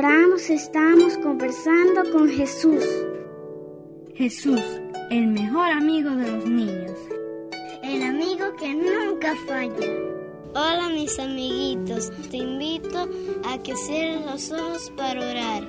Oramos 0.00 0.48
estamos 0.48 1.18
conversando 1.18 2.10
con 2.10 2.26
Jesús. 2.26 2.82
Jesús, 4.14 4.62
el 5.10 5.26
mejor 5.26 5.70
amigo 5.70 6.08
de 6.12 6.30
los 6.30 6.46
niños. 6.46 6.98
El 7.82 8.02
amigo 8.04 8.46
que 8.58 8.72
nunca 8.74 9.36
falla. 9.46 9.86
Hola 10.54 10.88
mis 10.94 11.18
amiguitos, 11.18 12.10
te 12.30 12.38
invito 12.38 13.10
a 13.44 13.58
que 13.62 13.76
cierres 13.76 14.24
los 14.24 14.50
ojos 14.52 14.90
para 14.96 15.20
orar. 15.20 15.68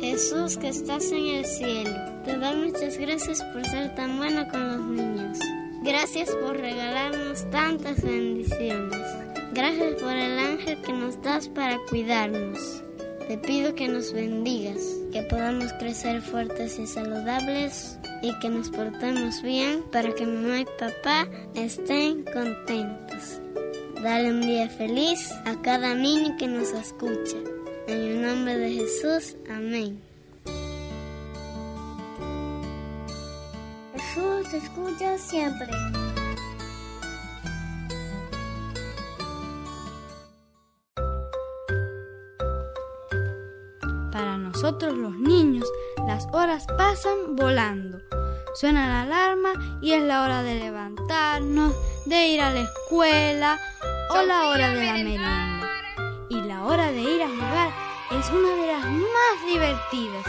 Jesús 0.00 0.56
que 0.56 0.70
estás 0.70 1.12
en 1.12 1.26
el 1.36 1.44
cielo, 1.44 1.94
te 2.24 2.36
doy 2.36 2.56
muchas 2.56 2.98
gracias 2.98 3.40
por 3.52 3.64
ser 3.66 3.94
tan 3.94 4.16
bueno 4.18 4.48
con 4.50 4.66
los 4.66 4.80
niños. 4.80 5.38
Gracias 5.84 6.34
por 6.34 6.56
regalarnos 6.56 7.48
tantas 7.52 8.02
bendiciones. 8.02 9.00
Gracias 9.52 9.94
por 10.02 10.10
el 10.10 10.38
ángel 10.40 10.82
que 10.82 10.92
nos 10.92 11.22
das 11.22 11.48
para 11.48 11.78
cuidarnos. 11.88 12.82
Te 13.28 13.36
pido 13.36 13.74
que 13.74 13.88
nos 13.88 14.14
bendigas, 14.14 14.80
que 15.12 15.22
podamos 15.22 15.70
crecer 15.74 16.22
fuertes 16.22 16.78
y 16.78 16.86
saludables 16.86 17.98
y 18.22 18.32
que 18.38 18.48
nos 18.48 18.70
portemos 18.70 19.42
bien 19.42 19.82
para 19.92 20.14
que 20.14 20.24
mamá 20.24 20.60
y 20.60 20.64
papá 20.64 21.28
estén 21.54 22.24
contentos. 22.24 23.42
Dale 24.02 24.30
un 24.30 24.40
día 24.40 24.70
feliz 24.70 25.30
a 25.44 25.60
cada 25.60 25.94
niño 25.94 26.38
que 26.38 26.46
nos 26.46 26.72
escucha. 26.72 27.36
En 27.86 28.00
el 28.00 28.22
nombre 28.22 28.56
de 28.56 28.72
Jesús, 28.72 29.36
amén. 29.50 30.00
Jesús 33.92 34.50
te 34.50 34.56
escucha 34.56 35.18
siempre. 35.18 35.68
Nosotros 44.60 44.98
los 44.98 45.14
niños, 45.14 45.72
las 46.04 46.26
horas 46.32 46.66
pasan 46.76 47.36
volando. 47.36 48.00
Suena 48.56 48.88
la 48.88 49.02
alarma 49.02 49.78
y 49.80 49.92
es 49.92 50.02
la 50.02 50.24
hora 50.24 50.42
de 50.42 50.56
levantarnos, 50.56 51.76
de 52.06 52.26
ir 52.26 52.40
a 52.40 52.50
la 52.50 52.62
escuela 52.62 53.60
o 54.10 54.22
la 54.22 54.48
hora 54.48 54.74
de 54.74 54.84
la 54.84 54.92
merienda. 54.94 55.60
Y 56.28 56.40
la 56.40 56.64
hora 56.64 56.90
de 56.90 57.02
ir 57.02 57.22
a 57.22 57.28
jugar 57.28 57.70
es 58.18 58.28
una 58.30 58.56
de 58.56 58.66
las 58.66 58.84
más 58.84 59.46
divertidas. 59.46 60.26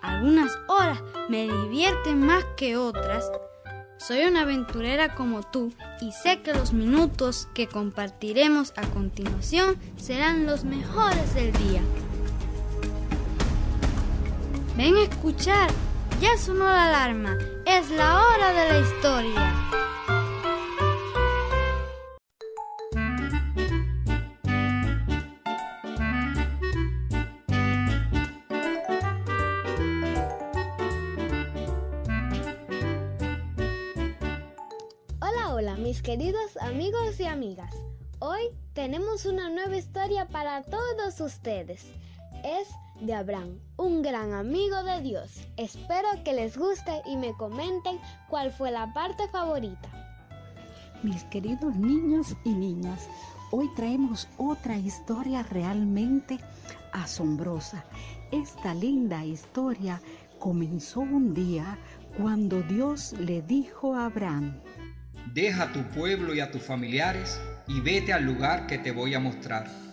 Algunas 0.00 0.58
horas 0.66 1.02
me 1.28 1.42
divierten 1.42 2.24
más 2.24 2.46
que 2.56 2.78
otras. 2.78 3.30
Soy 3.98 4.24
una 4.24 4.42
aventurera 4.42 5.14
como 5.14 5.42
tú 5.42 5.74
y 6.00 6.12
sé 6.12 6.40
que 6.40 6.54
los 6.54 6.72
minutos 6.72 7.48
que 7.52 7.66
compartiremos 7.66 8.72
a 8.76 8.86
continuación 8.86 9.76
serán 9.98 10.46
los 10.46 10.64
mejores 10.64 11.34
del 11.34 11.52
día. 11.52 11.82
Ven 14.78 14.94
a 14.94 15.02
escuchar, 15.02 15.70
ya 16.20 16.38
sonó 16.38 16.62
la 16.62 16.84
alarma, 16.84 17.36
es 17.66 17.90
la 17.90 18.22
hora 18.22 18.52
de 18.52 18.68
la 18.68 18.78
historia. 18.78 19.54
Hola, 35.20 35.54
hola, 35.54 35.74
mis 35.74 36.02
queridos 36.02 36.56
amigos 36.58 37.18
y 37.18 37.24
amigas. 37.24 37.74
Hoy 38.20 38.42
tenemos 38.74 39.26
una 39.26 39.50
nueva 39.50 39.76
historia 39.76 40.28
para 40.28 40.62
todos 40.62 41.20
ustedes. 41.20 41.84
Es 42.44 42.68
de 43.00 43.14
Abraham, 43.14 43.58
un 43.76 44.02
gran 44.02 44.32
amigo 44.32 44.82
de 44.82 45.00
Dios. 45.02 45.46
Espero 45.56 46.08
que 46.24 46.32
les 46.32 46.56
guste 46.56 47.02
y 47.06 47.16
me 47.16 47.32
comenten 47.34 47.98
cuál 48.28 48.52
fue 48.52 48.70
la 48.70 48.92
parte 48.92 49.28
favorita. 49.28 49.88
Mis 51.02 51.22
queridos 51.24 51.76
niños 51.76 52.36
y 52.44 52.50
niñas, 52.50 53.08
hoy 53.50 53.68
traemos 53.76 54.28
otra 54.36 54.76
historia 54.76 55.42
realmente 55.44 56.38
asombrosa. 56.92 57.84
Esta 58.32 58.74
linda 58.74 59.24
historia 59.24 60.00
comenzó 60.38 61.00
un 61.00 61.34
día 61.34 61.78
cuando 62.16 62.62
Dios 62.62 63.12
le 63.12 63.42
dijo 63.42 63.94
a 63.94 64.06
Abraham, 64.06 64.60
Deja 65.34 65.64
a 65.64 65.72
tu 65.72 65.82
pueblo 65.90 66.34
y 66.34 66.40
a 66.40 66.50
tus 66.50 66.62
familiares 66.62 67.40
y 67.68 67.80
vete 67.80 68.12
al 68.12 68.24
lugar 68.24 68.66
que 68.66 68.78
te 68.78 68.90
voy 68.90 69.14
a 69.14 69.20
mostrar. 69.20 69.87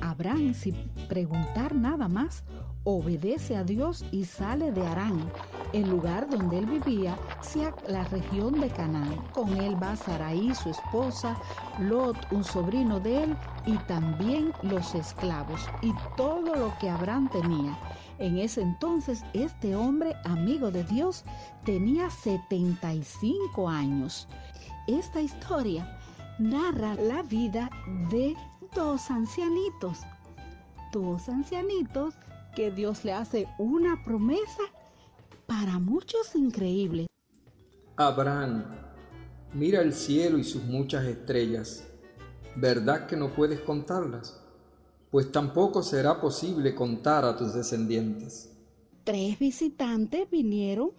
Abraham, 0.00 0.54
sin 0.54 0.74
preguntar 1.08 1.74
nada 1.74 2.08
más, 2.08 2.44
obedece 2.84 3.56
a 3.56 3.64
Dios 3.64 4.04
y 4.10 4.24
sale 4.24 4.72
de 4.72 4.86
Arán, 4.86 5.30
el 5.72 5.88
lugar 5.88 6.28
donde 6.28 6.58
él 6.58 6.66
vivía, 6.66 7.16
hacia 7.38 7.74
la 7.88 8.04
región 8.04 8.60
de 8.60 8.68
Canaán. 8.68 9.16
Con 9.32 9.56
él 9.56 9.80
va 9.82 9.96
Saraí, 9.96 10.54
su 10.54 10.70
esposa, 10.70 11.36
Lot, 11.78 12.16
un 12.32 12.44
sobrino 12.44 13.00
de 13.00 13.24
él, 13.24 13.36
y 13.66 13.76
también 13.86 14.52
los 14.62 14.94
esclavos 14.94 15.60
y 15.82 15.92
todo 16.16 16.54
lo 16.54 16.72
que 16.78 16.88
Abraham 16.88 17.28
tenía. 17.30 17.78
En 18.18 18.38
ese 18.38 18.62
entonces, 18.62 19.24
este 19.32 19.74
hombre, 19.74 20.14
amigo 20.24 20.70
de 20.70 20.84
Dios, 20.84 21.24
tenía 21.64 22.10
75 22.10 23.68
años. 23.68 24.28
Esta 24.86 25.20
historia 25.20 25.98
narra 26.38 26.94
la 26.94 27.22
vida 27.22 27.70
de 28.10 28.34
dos 28.74 29.10
ancianitos, 29.10 29.98
dos 30.92 31.28
ancianitos 31.28 32.14
que 32.54 32.70
Dios 32.70 33.04
le 33.04 33.12
hace 33.12 33.48
una 33.58 34.02
promesa 34.04 34.62
para 35.46 35.78
muchos 35.78 36.34
increíble. 36.34 37.06
Abraham, 37.96 38.64
mira 39.52 39.80
el 39.82 39.92
cielo 39.92 40.38
y 40.38 40.44
sus 40.44 40.62
muchas 40.64 41.04
estrellas. 41.04 41.84
¿Verdad 42.56 43.06
que 43.06 43.16
no 43.16 43.32
puedes 43.32 43.60
contarlas? 43.60 44.40
Pues 45.10 45.32
tampoco 45.32 45.82
será 45.82 46.20
posible 46.20 46.74
contar 46.74 47.24
a 47.24 47.36
tus 47.36 47.54
descendientes. 47.54 48.50
Tres 49.04 49.38
visitantes 49.38 50.30
vinieron 50.30 50.92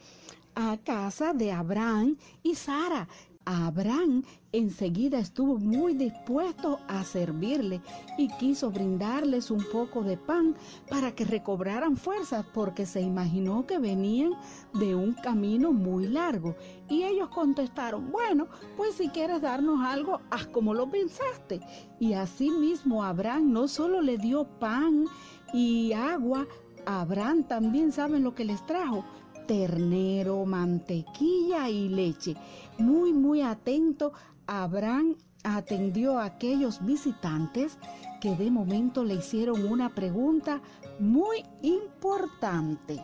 a 0.55 0.77
casa 0.84 1.34
de 1.34 1.51
Abraham 1.51 2.17
y 2.43 2.55
Sara 2.55 3.07
Abraham 3.45 4.23
enseguida 4.51 5.19
estuvo 5.19 5.58
muy 5.58 5.93
dispuesto 5.93 6.80
a 6.88 7.04
servirle 7.04 7.82
y 8.17 8.27
quiso 8.38 8.71
brindarles 8.71 9.49
un 9.49 9.63
poco 9.71 10.04
de 10.04 10.17
pan 10.17 10.56
para 10.89 11.13
que 11.13 11.25
recobraran 11.25 11.97
fuerzas 11.97 12.45
porque 12.54 12.86
se 12.86 13.01
imaginó 13.01 13.65
que 13.65 13.80
venían 13.80 14.32
de 14.73 14.95
un 14.95 15.13
camino 15.13 15.71
muy 15.71 16.08
largo. 16.08 16.56
Y 16.89 17.04
ellos 17.04 17.30
contestaron, 17.30 18.12
bueno, 18.12 18.47
pues 18.77 18.95
si 18.95 19.10
quieres 19.10 19.41
darnos 19.41 19.80
algo, 19.84 20.21
haz 20.30 20.47
como 20.47 20.73
lo 20.73 20.89
pensaste. 20.89 21.62
Y 21.99 22.13
así 22.13 22.51
mismo 22.51 23.04
Abraham 23.04 23.51
no 23.51 23.67
solo 23.67 24.01
le 24.01 24.17
dio 24.17 24.45
pan 24.60 25.06
y 25.54 25.93
agua, 25.93 26.47
Abraham 26.86 27.43
también 27.43 27.91
saben 27.91 28.23
lo 28.23 28.34
que 28.34 28.45
les 28.45 28.65
trajo, 28.65 29.06
ternero, 29.52 30.46
mantequilla 30.46 31.68
y 31.68 31.90
leche. 31.90 32.38
Muy, 32.78 33.12
muy 33.12 33.42
atento, 33.42 34.14
Abraham 34.48 35.18
atendió 35.44 36.20
a 36.20 36.24
aquellos 36.24 36.86
visitantes 36.86 37.78
que 38.22 38.34
de 38.38 38.50
momento 38.50 39.04
le 39.04 39.16
hicieron 39.16 39.66
una 39.66 39.94
pregunta 39.94 40.62
muy 41.00 41.44
importante. 41.64 43.04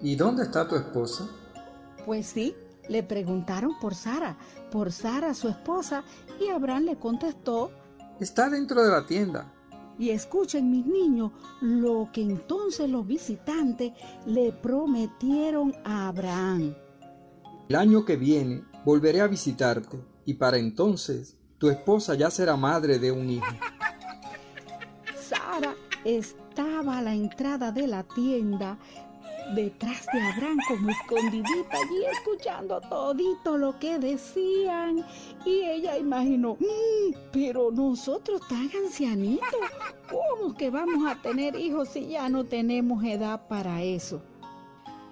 ¿Y 0.00 0.16
dónde 0.16 0.42
está 0.42 0.66
tu 0.66 0.74
esposa? 0.74 1.28
Pues 2.04 2.26
sí, 2.26 2.56
le 2.88 3.04
preguntaron 3.04 3.78
por 3.78 3.94
Sara, 3.94 4.36
por 4.72 4.90
Sara 4.90 5.32
su 5.32 5.48
esposa, 5.48 6.02
y 6.40 6.48
Abraham 6.48 6.86
le 6.86 6.96
contestó, 6.96 7.70
Está 8.18 8.50
dentro 8.50 8.82
de 8.82 8.90
la 8.90 9.06
tienda. 9.06 9.53
Y 9.98 10.10
escuchen 10.10 10.70
mis 10.70 10.84
niños 10.86 11.32
lo 11.60 12.08
que 12.12 12.22
entonces 12.22 12.90
los 12.90 13.06
visitantes 13.06 13.92
le 14.26 14.52
prometieron 14.52 15.74
a 15.84 16.08
Abraham. 16.08 16.74
El 17.68 17.76
año 17.76 18.04
que 18.04 18.16
viene 18.16 18.64
volveré 18.84 19.20
a 19.20 19.26
visitarte 19.26 19.98
y 20.24 20.34
para 20.34 20.58
entonces 20.58 21.38
tu 21.58 21.70
esposa 21.70 22.14
ya 22.14 22.30
será 22.30 22.56
madre 22.56 22.98
de 22.98 23.12
un 23.12 23.30
hijo. 23.30 23.46
Sara 25.16 25.74
estaba 26.04 26.98
a 26.98 27.02
la 27.02 27.14
entrada 27.14 27.72
de 27.72 27.86
la 27.86 28.02
tienda 28.02 28.78
detrás 29.54 30.06
de 30.12 30.20
Abraham 30.20 30.58
como 30.68 30.90
escondidita 30.90 31.76
allí 31.76 32.04
escuchando 32.12 32.80
todito 32.80 33.58
lo 33.58 33.78
que 33.78 33.98
decían 33.98 35.04
y 35.44 35.62
ella 35.62 35.98
imaginó, 35.98 36.54
"Mm, 36.54 37.14
pero 37.32 37.70
nosotros 37.70 38.40
tan 38.48 38.70
ancianitos, 38.84 39.60
¿cómo 40.10 40.54
que 40.54 40.70
vamos 40.70 41.10
a 41.10 41.20
tener 41.20 41.56
hijos 41.56 41.90
si 41.90 42.08
ya 42.08 42.28
no 42.28 42.44
tenemos 42.44 43.04
edad 43.04 43.46
para 43.48 43.82
eso? 43.82 44.22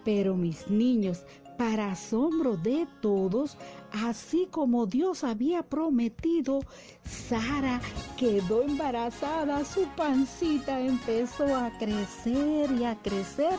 Pero 0.05 0.35
mis 0.35 0.69
niños, 0.69 1.25
para 1.59 1.93
asombro 1.93 2.57
de 2.57 2.89
todos, 3.01 3.57
así 3.93 4.49
como 4.51 4.87
Dios 4.87 5.23
había 5.23 5.63
prometido, 5.63 6.61
Sara 7.05 7.81
quedó 8.17 8.63
embarazada, 8.63 9.65
su 9.65 9.85
pancita 9.97 10.81
empezó 10.81 11.45
a 11.55 11.71
crecer 11.79 12.73
y 12.73 12.85
a 12.85 12.97
crecer 12.97 13.55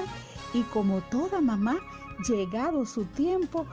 y 0.54 0.62
como 0.63 1.02
toda 1.02 1.42
mamá, 1.42 1.78
llegado 2.28 2.86
su 2.86 3.06
tiempo, 3.06 3.66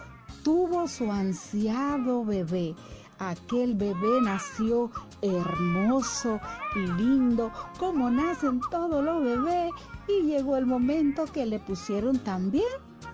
tuvo 0.43 0.88
su 0.88 1.11
ansiado 1.11 2.25
bebé. 2.25 2.75
Aquel 3.19 3.75
bebé 3.75 4.21
nació 4.23 4.90
hermoso 5.21 6.40
y 6.75 6.79
lindo, 6.79 7.53
como 7.79 8.11
nacen 8.11 8.61
todos 8.71 9.05
los 9.05 9.23
bebés, 9.23 9.71
y 10.09 10.23
llegó 10.23 10.57
el 10.57 10.64
momento 10.64 11.27
que 11.27 11.45
le 11.45 11.59
pusieron 11.59 12.19
también 12.21 12.64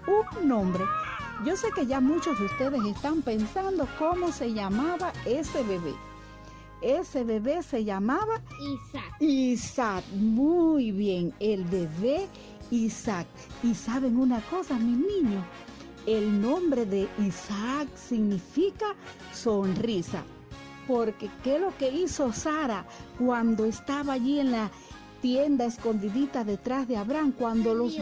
un 0.07 0.49
nombre. 0.49 0.85
Yo 1.45 1.57
sé 1.57 1.69
que 1.75 1.87
ya 1.87 2.01
muchos 2.01 2.39
de 2.39 2.47
ustedes 2.47 2.85
están 2.85 3.21
pensando 3.23 3.89
cómo 3.99 4.33
se 4.33 4.53
llamaba 4.53 5.13
ese 5.27 5.63
bebé. 5.65 5.93
Ese 6.83 7.25
bebé 7.25 7.63
se 7.63 7.85
llamaba 7.85 8.41
Isaac. 8.61 9.17
Isaac. 9.21 10.05
Muy 10.15 10.93
bien, 10.93 11.35
el 11.41 11.65
bebé 11.65 12.29
Isaac. 12.71 13.27
Y 13.63 13.75
saben 13.75 14.17
una 14.17 14.41
cosa, 14.43 14.75
mis 14.75 14.99
niños, 14.99 15.45
el 16.07 16.41
nombre 16.41 16.87
de 16.87 17.09
Isaac 17.19 17.89
significa 17.97 18.95
sonrisa. 19.33 20.23
Porque 20.87 21.29
¿qué 21.43 21.57
es 21.57 21.61
lo 21.61 21.77
que 21.77 21.91
hizo 21.91 22.33
Sara 22.33 22.87
cuando 23.19 23.65
estaba 23.65 24.13
allí 24.13 24.39
en 24.39 24.53
la 24.53 24.71
tienda 25.21 25.65
escondidita 25.65 26.45
detrás 26.45 26.87
de 26.87 26.97
Abraham? 26.97 27.33
Cuando 27.33 27.75
los 27.75 27.99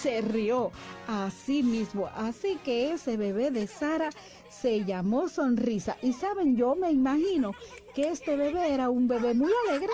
se 0.00 0.20
rió 0.22 0.70
así 1.06 1.62
mismo. 1.62 2.08
Así 2.14 2.58
que 2.64 2.92
ese 2.92 3.16
bebé 3.16 3.50
de 3.50 3.66
Sara 3.66 4.10
se 4.48 4.84
llamó 4.84 5.28
Sonrisa. 5.28 5.96
Y 6.02 6.12
saben, 6.12 6.56
yo 6.56 6.74
me 6.74 6.90
imagino 6.90 7.52
que 7.94 8.08
este 8.08 8.36
bebé 8.36 8.72
era 8.72 8.88
un 8.88 9.08
bebé 9.08 9.34
muy 9.34 9.52
alegre, 9.68 9.92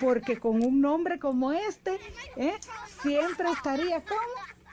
porque 0.00 0.38
con 0.38 0.62
un 0.64 0.80
nombre 0.80 1.18
como 1.18 1.52
este, 1.52 1.98
¿eh? 2.36 2.54
siempre 3.02 3.50
estaría 3.50 4.04
como 4.04 4.20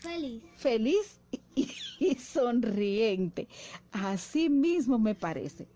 Feliz. 0.01 0.43
feliz 0.55 1.19
y, 1.55 1.69
y 1.99 2.15
sonriente. 2.15 3.47
Así 3.91 4.49
mismo 4.49 4.99
me 4.99 5.15
parece. 5.15 5.67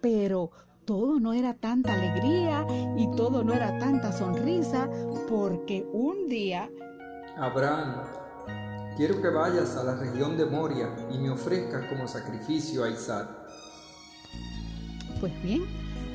Pero 0.00 0.50
todo 0.84 1.20
no 1.20 1.32
era 1.34 1.54
tanta 1.54 1.94
alegría 1.94 2.66
y 2.96 3.10
todo 3.16 3.44
no 3.44 3.52
era 3.54 3.78
tanta 3.78 4.12
sonrisa, 4.12 4.88
porque 5.28 5.86
un 5.92 6.28
día 6.28 6.70
Abraham, 7.40 7.94
quiero 8.96 9.22
que 9.22 9.28
vayas 9.28 9.76
a 9.76 9.84
la 9.84 9.94
región 9.94 10.36
de 10.36 10.44
Moria 10.44 10.88
y 11.12 11.18
me 11.18 11.30
ofrezcas 11.30 11.86
como 11.86 12.08
sacrificio 12.08 12.82
a 12.82 12.90
Isaac. 12.90 13.28
Pues 15.20 15.32
bien, 15.42 15.62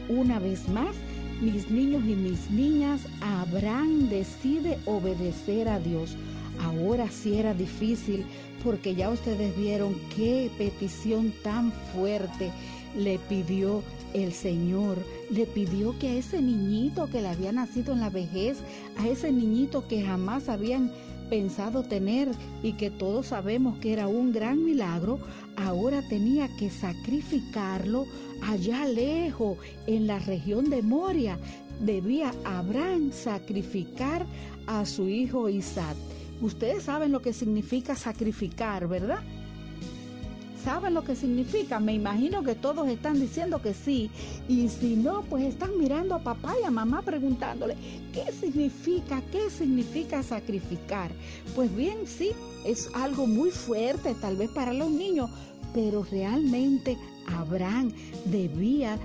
una 0.09 0.39
vez 0.39 0.67
más, 0.67 0.93
mis 1.41 1.71
niños 1.71 2.03
y 2.03 2.15
mis 2.15 2.51
niñas, 2.51 3.01
Abraham 3.21 4.09
decide 4.09 4.79
obedecer 4.85 5.69
a 5.69 5.79
Dios. 5.79 6.17
Ahora 6.61 7.07
sí 7.09 7.37
era 7.37 7.53
difícil 7.53 8.25
porque 8.61 8.93
ya 8.93 9.09
ustedes 9.09 9.55
vieron 9.55 9.95
qué 10.15 10.51
petición 10.57 11.33
tan 11.41 11.71
fuerte 11.93 12.51
le 12.97 13.17
pidió 13.29 13.81
el 14.13 14.33
Señor. 14.33 14.97
Le 15.31 15.45
pidió 15.45 15.97
que 15.99 16.09
a 16.09 16.13
ese 16.15 16.41
niñito 16.41 17.09
que 17.09 17.21
le 17.21 17.29
había 17.29 17.51
nacido 17.51 17.93
en 17.93 18.01
la 18.01 18.09
vejez, 18.09 18.59
a 18.97 19.07
ese 19.07 19.31
niñito 19.31 19.87
que 19.87 20.03
jamás 20.03 20.49
habían 20.49 20.91
pensado 21.33 21.81
tener 21.81 22.29
y 22.61 22.73
que 22.73 22.91
todos 22.91 23.25
sabemos 23.25 23.79
que 23.79 23.91
era 23.91 24.07
un 24.07 24.31
gran 24.31 24.63
milagro, 24.63 25.17
ahora 25.55 26.07
tenía 26.07 26.47
que 26.57 26.69
sacrificarlo 26.69 28.05
allá 28.43 28.85
lejos, 28.85 29.57
en 29.87 30.05
la 30.05 30.19
región 30.19 30.69
de 30.69 30.83
Moria. 30.83 31.39
Debía 31.79 32.31
Abraham 32.45 33.09
sacrificar 33.11 34.27
a 34.67 34.85
su 34.85 35.09
hijo 35.09 35.49
Isaac. 35.49 35.97
Ustedes 36.39 36.83
saben 36.83 37.11
lo 37.11 37.23
que 37.23 37.33
significa 37.33 37.95
sacrificar, 37.95 38.87
¿verdad? 38.87 39.23
¿Saben 40.63 40.93
lo 40.93 41.03
que 41.03 41.15
significa? 41.15 41.79
Me 41.81 41.93
imagino 41.93 42.41
que 42.41 42.55
todos 42.55 42.87
están 42.87 43.19
diciendo 43.19 43.61
que 43.61 43.73
sí. 43.73 44.09
Y 44.47 44.69
si 44.69 44.95
no, 44.95 45.23
pues 45.23 45.43
están 45.43 45.77
mirando 45.77 46.15
a 46.15 46.19
papá 46.23 46.55
y 46.61 46.65
a 46.65 46.71
mamá 46.71 47.01
preguntándole, 47.01 47.75
¿qué 48.13 48.31
significa? 48.31 49.21
¿Qué 49.29 49.49
significa 49.49 50.23
sacrificar? 50.23 51.11
Pues 51.53 51.75
bien, 51.75 52.07
sí, 52.07 52.31
es 52.65 52.89
algo 52.93 53.27
muy 53.27 53.51
fuerte 53.51 54.15
tal 54.21 54.37
vez 54.37 54.49
para 54.51 54.71
los 54.71 54.89
niños, 54.89 55.29
pero 55.73 56.05
realmente 56.09 56.97
Abraham 57.27 57.91
debía 58.25 58.97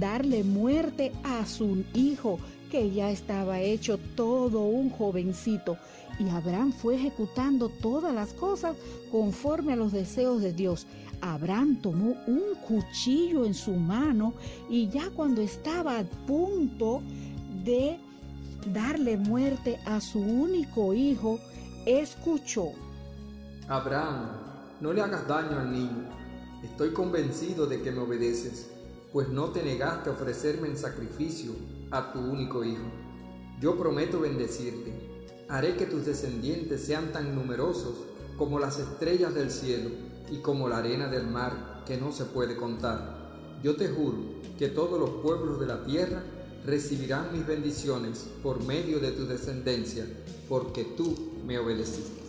darle 0.00 0.42
muerte 0.42 1.12
a 1.22 1.46
su 1.46 1.84
hijo, 1.94 2.40
que 2.72 2.90
ya 2.90 3.12
estaba 3.12 3.60
hecho 3.60 3.98
todo 4.16 4.62
un 4.62 4.90
jovencito. 4.90 5.76
Y 6.18 6.28
Abraham 6.28 6.72
fue 6.72 6.94
ejecutando 6.94 7.68
todas 7.68 8.14
las 8.14 8.32
cosas 8.32 8.76
conforme 9.10 9.72
a 9.72 9.76
los 9.76 9.92
deseos 9.92 10.40
de 10.40 10.52
Dios. 10.52 10.86
Abraham 11.20 11.80
tomó 11.80 12.14
un 12.26 12.42
cuchillo 12.66 13.44
en 13.44 13.54
su 13.54 13.72
mano 13.72 14.34
y 14.68 14.88
ya 14.88 15.10
cuando 15.10 15.40
estaba 15.40 15.98
a 15.98 16.04
punto 16.04 17.02
de 17.64 17.98
darle 18.72 19.16
muerte 19.16 19.78
a 19.86 20.00
su 20.00 20.20
único 20.20 20.94
hijo, 20.94 21.38
escuchó. 21.86 22.72
Abraham, 23.68 24.28
no 24.80 24.92
le 24.92 25.02
hagas 25.02 25.26
daño 25.26 25.58
al 25.58 25.72
niño. 25.72 26.04
Estoy 26.62 26.92
convencido 26.92 27.66
de 27.66 27.82
que 27.82 27.90
me 27.90 28.00
obedeces, 28.00 28.70
pues 29.12 29.28
no 29.28 29.50
te 29.50 29.62
negaste 29.62 30.10
a 30.10 30.12
ofrecerme 30.12 30.68
en 30.68 30.76
sacrificio 30.76 31.52
a 31.90 32.12
tu 32.12 32.18
único 32.18 32.64
hijo. 32.64 32.84
Yo 33.60 33.78
prometo 33.78 34.20
bendecirte. 34.20 35.03
Haré 35.48 35.76
que 35.76 35.86
tus 35.86 36.06
descendientes 36.06 36.82
sean 36.82 37.12
tan 37.12 37.34
numerosos 37.34 37.94
como 38.38 38.58
las 38.58 38.78
estrellas 38.78 39.34
del 39.34 39.50
cielo 39.50 39.90
y 40.30 40.38
como 40.38 40.68
la 40.68 40.78
arena 40.78 41.08
del 41.08 41.26
mar 41.26 41.82
que 41.86 41.96
no 41.96 42.12
se 42.12 42.24
puede 42.24 42.56
contar. 42.56 43.38
Yo 43.62 43.76
te 43.76 43.88
juro 43.88 44.18
que 44.58 44.68
todos 44.68 44.98
los 44.98 45.10
pueblos 45.22 45.60
de 45.60 45.66
la 45.66 45.84
tierra 45.84 46.22
recibirán 46.64 47.32
mis 47.32 47.46
bendiciones 47.46 48.26
por 48.42 48.62
medio 48.64 49.00
de 49.00 49.12
tu 49.12 49.26
descendencia, 49.26 50.06
porque 50.48 50.84
tú 50.84 51.14
me 51.46 51.58
obedeciste. 51.58 52.23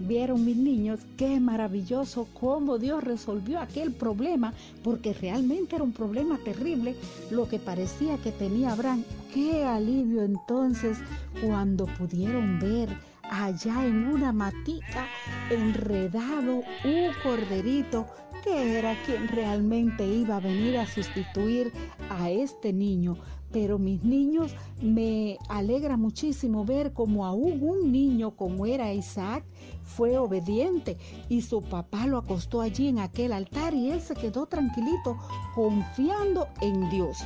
Vieron 0.00 0.46
mis 0.46 0.56
niños 0.56 1.00
qué 1.18 1.40
maravilloso 1.40 2.26
cómo 2.32 2.78
Dios 2.78 3.04
resolvió 3.04 3.60
aquel 3.60 3.92
problema, 3.92 4.54
porque 4.82 5.12
realmente 5.12 5.76
era 5.76 5.84
un 5.84 5.92
problema 5.92 6.38
terrible 6.38 6.96
lo 7.30 7.46
que 7.48 7.58
parecía 7.58 8.16
que 8.16 8.32
tenía 8.32 8.72
Abraham. 8.72 9.04
Qué 9.34 9.62
alivio 9.62 10.22
entonces 10.22 10.96
cuando 11.44 11.84
pudieron 11.84 12.58
ver 12.58 12.88
allá 13.30 13.86
en 13.86 14.08
una 14.08 14.32
matica 14.32 15.06
enredado 15.50 16.56
un 16.84 17.12
corderito 17.22 18.06
que 18.42 18.78
era 18.78 18.94
quien 19.04 19.28
realmente 19.28 20.06
iba 20.06 20.36
a 20.36 20.40
venir 20.40 20.78
a 20.78 20.86
sustituir 20.86 21.72
a 22.08 22.30
este 22.30 22.72
niño. 22.72 23.16
Pero 23.52 23.78
mis 23.78 24.02
niños, 24.04 24.54
me 24.80 25.36
alegra 25.48 25.96
muchísimo 25.96 26.64
ver 26.64 26.92
como 26.92 27.26
aún 27.26 27.60
un 27.62 27.90
niño 27.90 28.30
como 28.36 28.64
era 28.64 28.92
Isaac 28.92 29.44
fue 29.82 30.16
obediente 30.18 30.96
y 31.28 31.42
su 31.42 31.60
papá 31.60 32.06
lo 32.06 32.18
acostó 32.18 32.60
allí 32.60 32.88
en 32.88 33.00
aquel 33.00 33.32
altar 33.32 33.74
y 33.74 33.90
él 33.90 34.00
se 34.00 34.14
quedó 34.14 34.46
tranquilito 34.46 35.18
confiando 35.54 36.46
en 36.60 36.88
Dios 36.90 37.18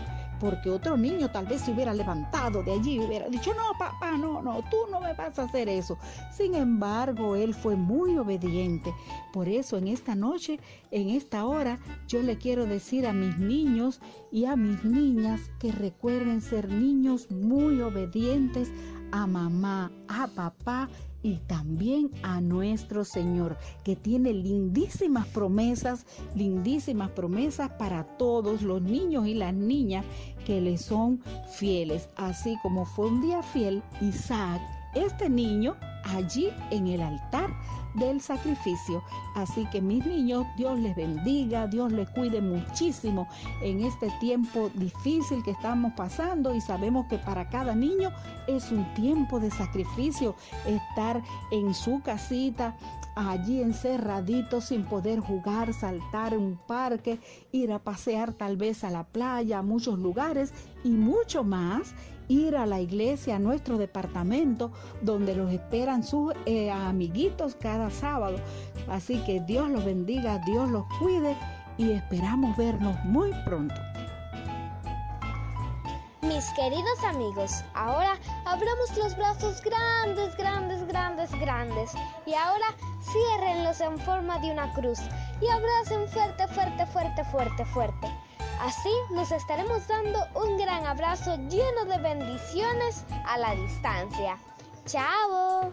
porque 0.45 0.69
otro 0.69 0.99
niño 0.99 1.31
tal 1.31 1.47
vez 1.47 1.63
se 1.63 1.73
hubiera 1.73 1.95
levantado 1.95 2.63
de 2.63 2.73
allí 2.73 2.97
y 2.97 3.01
hubiera 3.01 3.31
dicho, 3.31 3.55
no, 3.55 3.79
papá, 3.79 4.19
no, 4.19 4.43
no, 4.43 4.63
tú 4.71 4.77
no 4.91 5.01
me 5.01 5.15
vas 5.15 5.39
a 5.39 5.45
hacer 5.45 5.71
eso. 5.71 5.97
Sin 6.31 6.55
embargo, 6.55 7.35
él 7.35 7.55
fue 7.55 7.77
muy 7.77 8.19
obediente. 8.19 8.93
Por 9.33 9.49
eso 9.49 9.79
en 9.79 9.89
esta 9.89 10.15
noche, 10.15 10.61
en 10.91 11.09
esta 11.09 11.47
hora, 11.47 11.79
yo 12.09 12.21
le 12.21 12.37
quiero 12.37 12.67
decir 12.67 13.07
a 13.07 13.15
mis 13.15 13.39
niños 13.39 14.03
y 14.31 14.45
a 14.45 14.55
mis 14.55 14.85
niñas 14.85 15.41
que 15.59 15.73
recuerden 15.73 16.43
ser 16.43 16.69
niños 16.69 17.31
muy 17.31 17.81
obedientes 17.81 18.71
a 19.13 19.27
mamá, 19.27 19.93
a 20.09 20.27
papá 20.27 20.91
y 21.25 21.39
también 21.47 22.11
a 22.23 22.43
nuestro 22.43 23.03
Señor, 23.03 23.57
que 23.83 23.97
tiene 23.97 24.35
lindísimas 24.35 25.27
promesas, 25.29 26.05
lindísimas 26.37 27.11
promesas 27.13 27.71
para 27.79 28.05
todos 28.19 28.61
los 28.61 28.83
niños 28.83 29.27
y 29.27 29.33
las 29.33 29.55
niñas 29.55 30.05
que 30.45 30.61
le 30.61 30.79
son 30.79 31.23
fieles, 31.57 32.09
así 32.17 32.57
como 32.63 32.85
fue 32.85 33.07
un 33.07 33.21
día 33.21 33.43
fiel 33.43 33.83
Isaac, 34.01 34.61
este 34.95 35.29
niño 35.29 35.77
allí 36.05 36.51
en 36.71 36.87
el 36.87 37.03
altar 37.03 37.51
del 37.95 38.21
sacrificio. 38.21 39.03
Así 39.35 39.67
que 39.67 39.81
mis 39.81 40.05
niños, 40.05 40.47
Dios 40.57 40.79
les 40.79 40.95
bendiga, 40.97 41.67
Dios 41.67 41.93
les 41.93 42.09
cuide 42.11 42.41
muchísimo 42.41 43.29
en 43.63 43.85
este 43.85 44.11
tiempo 44.21 44.71
difícil 44.75 45.43
que 45.43 45.53
estamos 45.53 45.93
pasando 45.97 46.55
y 46.55 46.61
sabemos 46.61 47.07
que 47.07 47.19
para 47.19 47.49
cada 47.49 47.75
niño 47.75 48.11
es 48.47 48.71
un 48.71 48.85
tiempo 48.95 49.41
de 49.41 49.51
sacrificio 49.51 50.35
estar 50.67 51.23
en 51.51 51.75
su 51.75 52.01
casita 52.03 52.77
allí 53.15 53.63
encerradito 53.63 54.61
sin 54.61 54.85
poder 54.85 55.21
jugar, 55.21 55.73
saltar 55.73 56.35
en 56.35 56.41
un 56.41 56.57
parque, 56.57 57.19
ir 57.53 57.73
a 57.73 57.79
pasear 57.79 58.33
tal 58.33 58.57
vez 58.57 58.85
a 58.85 58.91
la 58.91 59.05
playa, 59.05 59.59
a 59.59 59.63
muchos 59.63 59.99
lugares 59.99 60.53
y 60.83 60.91
mucho 60.91 61.45
más 61.45 61.95
ir 62.29 62.57
a 62.57 62.67
la 62.67 62.81
iglesia, 62.81 63.37
a 63.37 63.39
nuestro 63.39 63.79
departamento, 63.79 64.73
donde 65.03 65.35
los 65.35 65.53
esperan 65.53 66.03
sus 66.03 66.33
eh, 66.47 66.71
amiguitos 66.71 67.55
cada 67.55 67.91
sábado. 67.91 68.39
Así 68.89 69.19
que 69.25 69.41
Dios 69.41 69.71
los 69.71 69.85
bendiga, 69.85 70.39
Dios 70.47 70.71
los 70.71 70.85
cuide 70.99 71.37
y 71.77 71.91
esperamos 71.91 72.57
vernos 72.57 72.97
muy 73.05 73.31
pronto. 73.45 73.75
Mis 76.25 76.49
queridos 76.55 77.05
amigos, 77.05 77.63
ahora 77.75 78.19
abramos 78.47 78.97
los 78.97 79.15
brazos 79.15 79.61
grandes, 79.61 80.35
grandes, 80.39 80.83
grandes, 80.87 81.31
grandes. 81.39 81.93
Y 82.25 82.33
ahora 82.33 82.65
ciérrenlos 83.03 83.79
en 83.83 83.99
forma 83.99 84.39
de 84.39 84.51
una 84.51 84.73
cruz 84.73 85.01
y 85.43 85.49
abracen 85.49 86.09
fuerte, 86.09 86.49
fuerte, 86.49 86.87
fuerte, 86.87 87.25
fuerte, 87.25 87.65
fuerte. 87.67 88.09
Así 88.59 88.91
nos 89.11 89.31
estaremos 89.33 89.87
dando 89.87 90.19
un 90.35 90.57
gran 90.57 90.87
abrazo 90.87 91.37
lleno 91.37 91.85
de 91.85 91.99
bendiciones 91.99 93.05
a 93.27 93.37
la 93.37 93.55
distancia. 93.55 94.39
¡Chao! 94.87 95.73